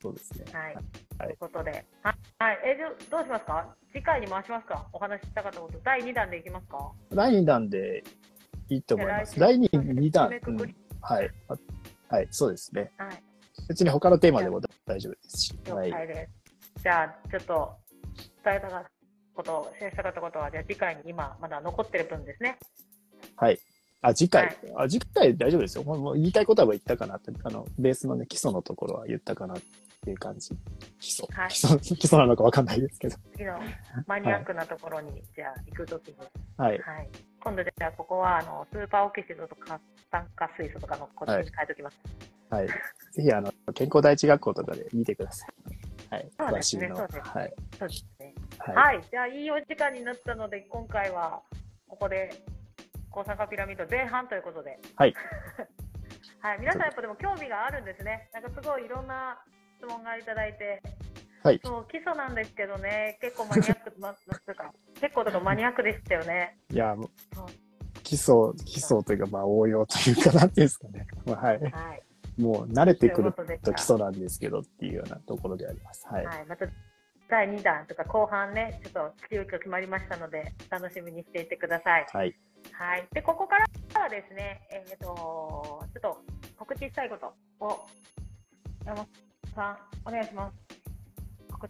[0.00, 0.44] そうですね。
[0.52, 0.74] はい。
[0.74, 0.84] はい
[1.18, 1.84] ということで。
[2.02, 2.16] はい。
[2.38, 3.76] はい、え、じゃあどうしますか？
[3.92, 4.88] 次回に回しますか？
[4.92, 5.80] お話ししたかったこと。
[5.82, 6.92] 第2弾でいきますか？
[7.10, 8.04] 第2弾で
[8.68, 9.40] いいと思います。
[9.40, 11.30] 第あ来週2弾、うんはい。
[11.48, 11.56] あ
[12.06, 12.92] はい、そうですね。
[12.96, 13.24] はい。
[13.68, 15.58] 別に他のテーマでも大丈夫ですし。
[15.64, 15.90] 了はい。
[15.90, 16.28] 解で
[16.76, 16.82] す。
[16.84, 17.76] じゃあ、ちょっと
[18.44, 18.91] 伝えたかった
[19.34, 22.58] こと、シェアしたかったことは、じゃあ次回に今、まだ残ってる分ですね。
[23.36, 23.58] はい。
[24.02, 25.84] あ、次回、はいあ、次回大丈夫ですよ。
[25.84, 29.60] もう言いたいことは言ったかなって、あの、ベースのね、基礎のところは言ったかなっ
[30.04, 30.50] ていう感じ。
[30.98, 31.26] 基礎。
[31.32, 33.16] はい基礎、基礎なのかわかんないですけど。
[33.32, 33.60] 次の
[34.06, 36.16] マニアックなところに、じゃあ行くときに、
[36.56, 36.78] はい。
[36.80, 37.08] はい。
[37.40, 39.80] 今度じゃあ、ここは、あの、スーパーオキシドとか
[40.10, 41.96] 酸化水素とかのこっちに変えときます。
[42.50, 42.66] はい。
[42.66, 46.14] ぜひ、あの、健康第一学校とかで見てください。
[46.14, 46.30] はい。
[46.38, 46.76] そうです。
[46.76, 47.54] ねそうですはい。
[47.78, 48.31] そうですね。
[48.66, 48.94] はい。
[48.96, 49.04] はい。
[49.10, 51.42] じゃあ、いいお時間になったので、今回は、
[51.88, 52.30] ここで、
[53.10, 54.78] 抗酸化ピラミッド前半ということで。
[54.96, 55.14] はい。
[56.40, 56.60] はい。
[56.60, 58.28] 皆さんやっぱでも興味があるんですね。
[58.32, 59.42] なんかすごいいろんな
[59.78, 60.82] 質問がいただいて。
[61.42, 64.14] はいそう、基礎なんですけどね、結構マニアック、ま、な
[65.00, 66.56] 結構とかマニアックでしたよね。
[66.70, 67.46] いや、もうそう
[68.02, 68.34] 基礎、
[68.64, 71.06] 基礎というか、まあ、応用というか、なんていうんですかね。
[71.26, 71.60] まあ、はい。
[71.60, 72.02] はい。
[72.40, 76.06] もう、慣れてくると基礎なんですけどっていうようなところであります。
[76.06, 76.24] はい。
[76.24, 76.46] はい。
[76.46, 76.66] また、
[77.32, 82.06] 第2弾とか後半ね、ちょっと急遽決まりましたので、楽しみにしていてください。
[82.12, 82.36] はい。
[82.72, 83.08] はい。
[83.14, 86.18] で、ここからはですね、えっ、と、ちょっと
[86.58, 87.86] 告知したいことを、
[88.84, 89.06] 山本
[89.54, 90.72] さん、お願いします。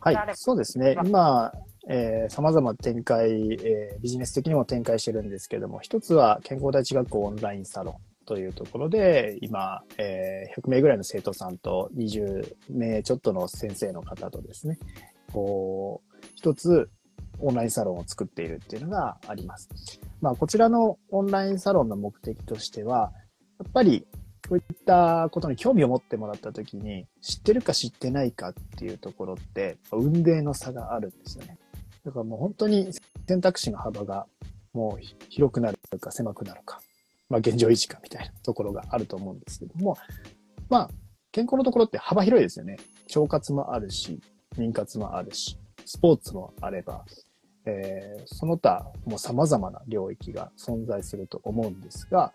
[0.01, 1.05] はいそうですねは。
[1.05, 1.53] 今、
[1.87, 14.79] えー、様々展開、えービジネス的にも展開してるんですけども、一つは健康第一学校オンラインサロンというところで、今、えー100名ぐらいの生徒さんと20名ちょっとの先生の方とですね、
[15.33, 16.91] こう、一つ
[17.41, 19.69] オンラインサロンを作っているっていうのがあります。
[20.21, 23.13] まあ、こちらのオンラインサロンの目的としては、
[23.59, 24.07] やっぱり
[24.49, 31.59] こういったことに興味を持ってもらったときに、知ってるか知ってないかっていうところって、運命の差があるんですよね。
[32.05, 32.91] だからもう本当に
[33.29, 34.27] 選択肢の幅が
[34.73, 36.81] もう広くなるか狭くなるか、
[37.29, 39.97] まあ現状維持かみたいなところがあると思うんですけども、
[40.69, 40.91] まあ
[41.31, 42.77] 健康のところって幅広いですよね。
[43.15, 44.21] 腸活もあるし、
[44.57, 47.05] 妊活もあるし、スポーツもあれば、
[47.65, 52.33] えーその他もう様々な領域が存在すると思うんですが、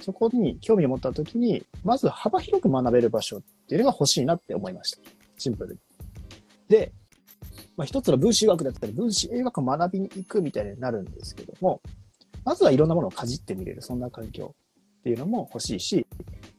[0.00, 4.98] そこに興味を持ったときに、まず幅広く学べる場所っていうのが欲しいなって思いました。
[5.38, 5.80] シンプルに。
[6.68, 6.92] で、
[7.76, 11.80] まあ、一つの分子医学だったり、分子医学を学びに行くみたいになるんですけども、
[12.44, 14.54] まずはいろんなものをかじってみれる、そんな環境
[15.00, 16.06] っていうのも欲しいし、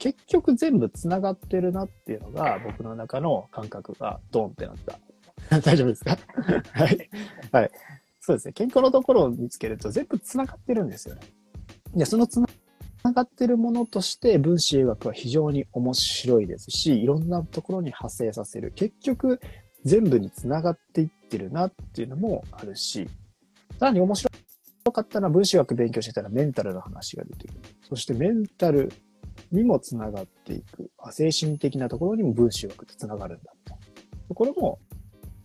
[0.03, 4.99] 結局全部繋がってるなっていうのが僕の中の感覚がドンってなった。
[5.61, 6.17] 大丈夫ですか？
[6.73, 7.09] はい。
[7.53, 7.71] はい。
[8.19, 8.51] そうですね。
[8.51, 11.21] 健康のところを見つけると全部繋がってるんですよね。
[11.95, 12.45] で、その繋
[13.13, 18.73] がってるものとして分子医学は非常に面白いですし、いろんなところに派生させる。
[18.75, 19.39] 結局、
[19.85, 23.07] 全部に繋がっていってるなっていうのもあるし、
[23.79, 24.29] さらに面白
[24.91, 27.59] かったのは分子学勉強してたらメンタルの話が出てくる。
[27.87, 28.91] そしてメンタル
[29.53, 30.91] にも繋がっていく。
[31.11, 34.33] 精神的なところにも分子学って繋がるんだと。
[34.33, 34.79] ころも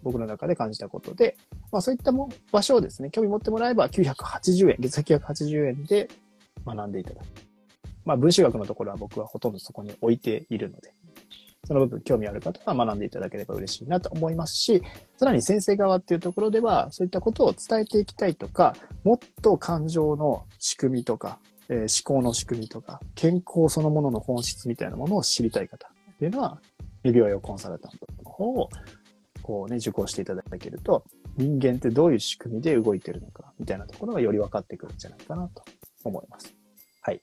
[0.02, 1.36] 僕の中で感じたことで、
[1.70, 6.08] まあそういったも場所をですね、興味持ってもらえば980円、月額980円で
[6.66, 7.26] 学んでいただく。
[8.04, 10.94] まあ分子学のところは僕はほとんどそこに置いているので、
[11.66, 14.82] その部分興味ある方は学んでいただければ嬉しいなと思いますし、
[15.18, 26.60] さらに先生側っていうところでは、そういったことを伝えていきたいとか、もっと感情の仕組みとか、えー思考の仕組みとか、健康そのものの本質みたいなものを知りたい方っていうのは、
[27.02, 28.68] 指輪用コンサルタントの方を、
[29.42, 31.04] こうね、受講していただけると、
[31.36, 35.62] 人間ってどういう仕組みで動いてるのか、みたいなところがより分かってくるんじゃないかなと
[36.04, 36.54] 思います。
[37.02, 37.22] はい。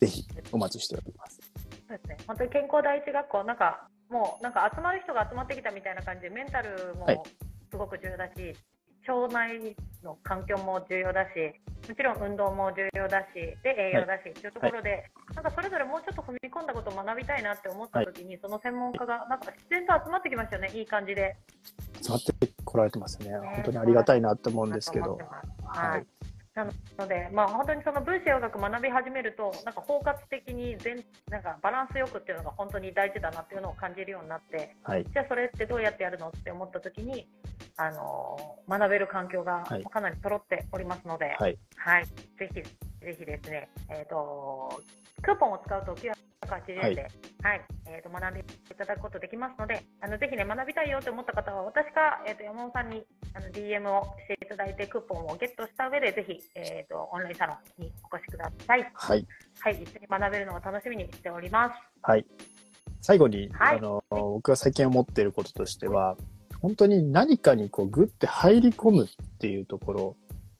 [0.00, 1.40] ぜひ、お待ちしております。
[1.88, 2.16] そうですね。
[2.26, 7.20] 本当に健康第一学校、なんか、もう、なんか集まる人が集まってきたみたいな感じで、メンタルもはい
[7.70, 8.54] すごく重要だし、
[9.06, 11.52] 腸内の環境も重要だし、
[11.88, 21.36] もちろん運動も重要だし、で、栄養だし、っていうところで、なんかそれぞれもうちょっと踏み込んだことを学びたいなって思った時に、その専門家が、なんか自然と集まってきましたよね、いい感じで。
[22.02, 22.32] 集まって
[22.64, 23.48] こられてますよね。
[23.54, 25.18] 本当にありがたいなと思うんですけど。
[25.64, 26.02] ははい。
[26.02, 26.06] い。
[26.56, 35.04] なので、まあ、本当にその分子栄養学学び始めると、なんか包括的に全なんかバランスよくっていうのが本当に大事だなっていうのを感じるようになって、はい。
[35.04, 37.28] じゃあそれってどうやってやるのって思った時に、
[37.76, 41.58] あのー学べる環境がはいかなり揃っておりますので、はい。
[41.76, 42.62] はい、ぜひ
[43.04, 44.82] ぜひですね、えっ、と
[45.22, 47.08] クーポンを使うと980円で、
[47.42, 53.02] はいえー、と学んでいただくことできますので、あのぜひね、学びたいよと思った方は、私か、えー、と山本さんに
[53.34, 58.90] あの DM をしていただいて、クーポンをゲットした上で、ぜひ、えー、とオンラインサロンにお越しください。
[58.94, 59.26] はい。
[59.60, 61.74] はい、一緒に学べるのを楽しみにしております。
[62.02, 62.26] はい。
[63.00, 66.16] 最後に、はいあの、僕が最近思っていることとしては、
[66.60, 69.08] 本当に何かにこう、グッて入り込むっ
[69.38, 70.16] ていうところ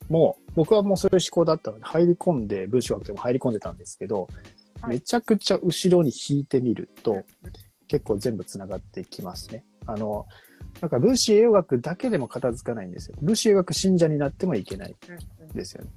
[0.08, 7.24] も、僕はもうそういう思考だったので、入り込んで、文章学でも入り込んでたんですけど、はいめちゃくちゃ後ろに引いてみると、
[7.88, 9.64] 結構全部つながってきますね。
[9.86, 10.26] あの、
[10.80, 13.16] なんか分子栄養学だけでも片付かないんですよ。
[13.22, 14.94] 分子栄養学信者になってもいけない
[15.54, 15.90] ですよね。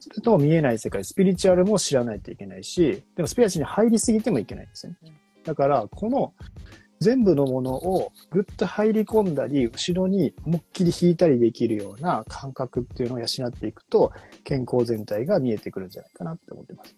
[0.00, 5.42] それと見えない世界、スピリチュアルも知らないといけないし、でもスピリチュアルに入りすぎてもいけないんですよねうん。
[5.42, 6.32] だから、この
[7.00, 14.12] 全部のものをぐっと入り込んだり、後ろに思いっきり引いたりできるような感覚っていうのを養っていくと、
[14.44, 16.96] 健康全体が見えてくるんじゃないかなって思ってます。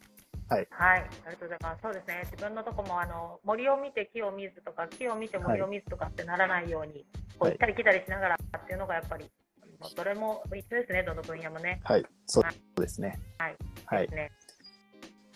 [0.48, 1.82] はい、ありがとうございます。
[1.82, 2.22] そうですね。
[2.24, 7.06] 自分のとこもあの森を見て木を見ずとか、木を見て森を見ずとかってならないように、
[7.38, 9.30] こうはい行ったり来たりしながらっていうのがやっぱり、
[9.78, 11.04] もうどれも一緒ですね。
[11.04, 11.80] どの分野もね。
[11.84, 12.04] はい。
[12.26, 13.20] そうですね。
[13.38, 13.56] はい。
[13.86, 14.08] はい。
[14.08, 14.32] ね。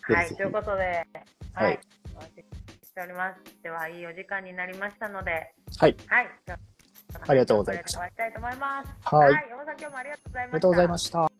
[0.02, 0.34] はい。
[0.34, 1.06] ということで、
[1.52, 1.78] ははいい。
[2.16, 2.53] お待ち
[2.94, 3.62] しております。
[3.62, 5.96] では、いいお時間になりましたので、はい。
[6.06, 6.28] はい。
[7.26, 9.14] ありがとうございました終わりたいと思います。
[9.14, 10.46] はい山さん、今日もありがとうございました。
[10.46, 11.18] ありがとうございました。
[11.18, 11.30] はい。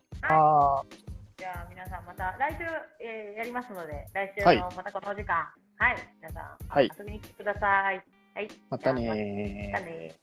[1.38, 2.64] じゃあ皆さんまた来週、
[3.04, 5.34] えーやりますので来週はいのまたこのお時間
[5.76, 6.90] はい、皆さんはい。
[6.98, 8.02] 遊びに来てください。
[8.34, 8.48] はい。
[8.70, 10.14] またねまたね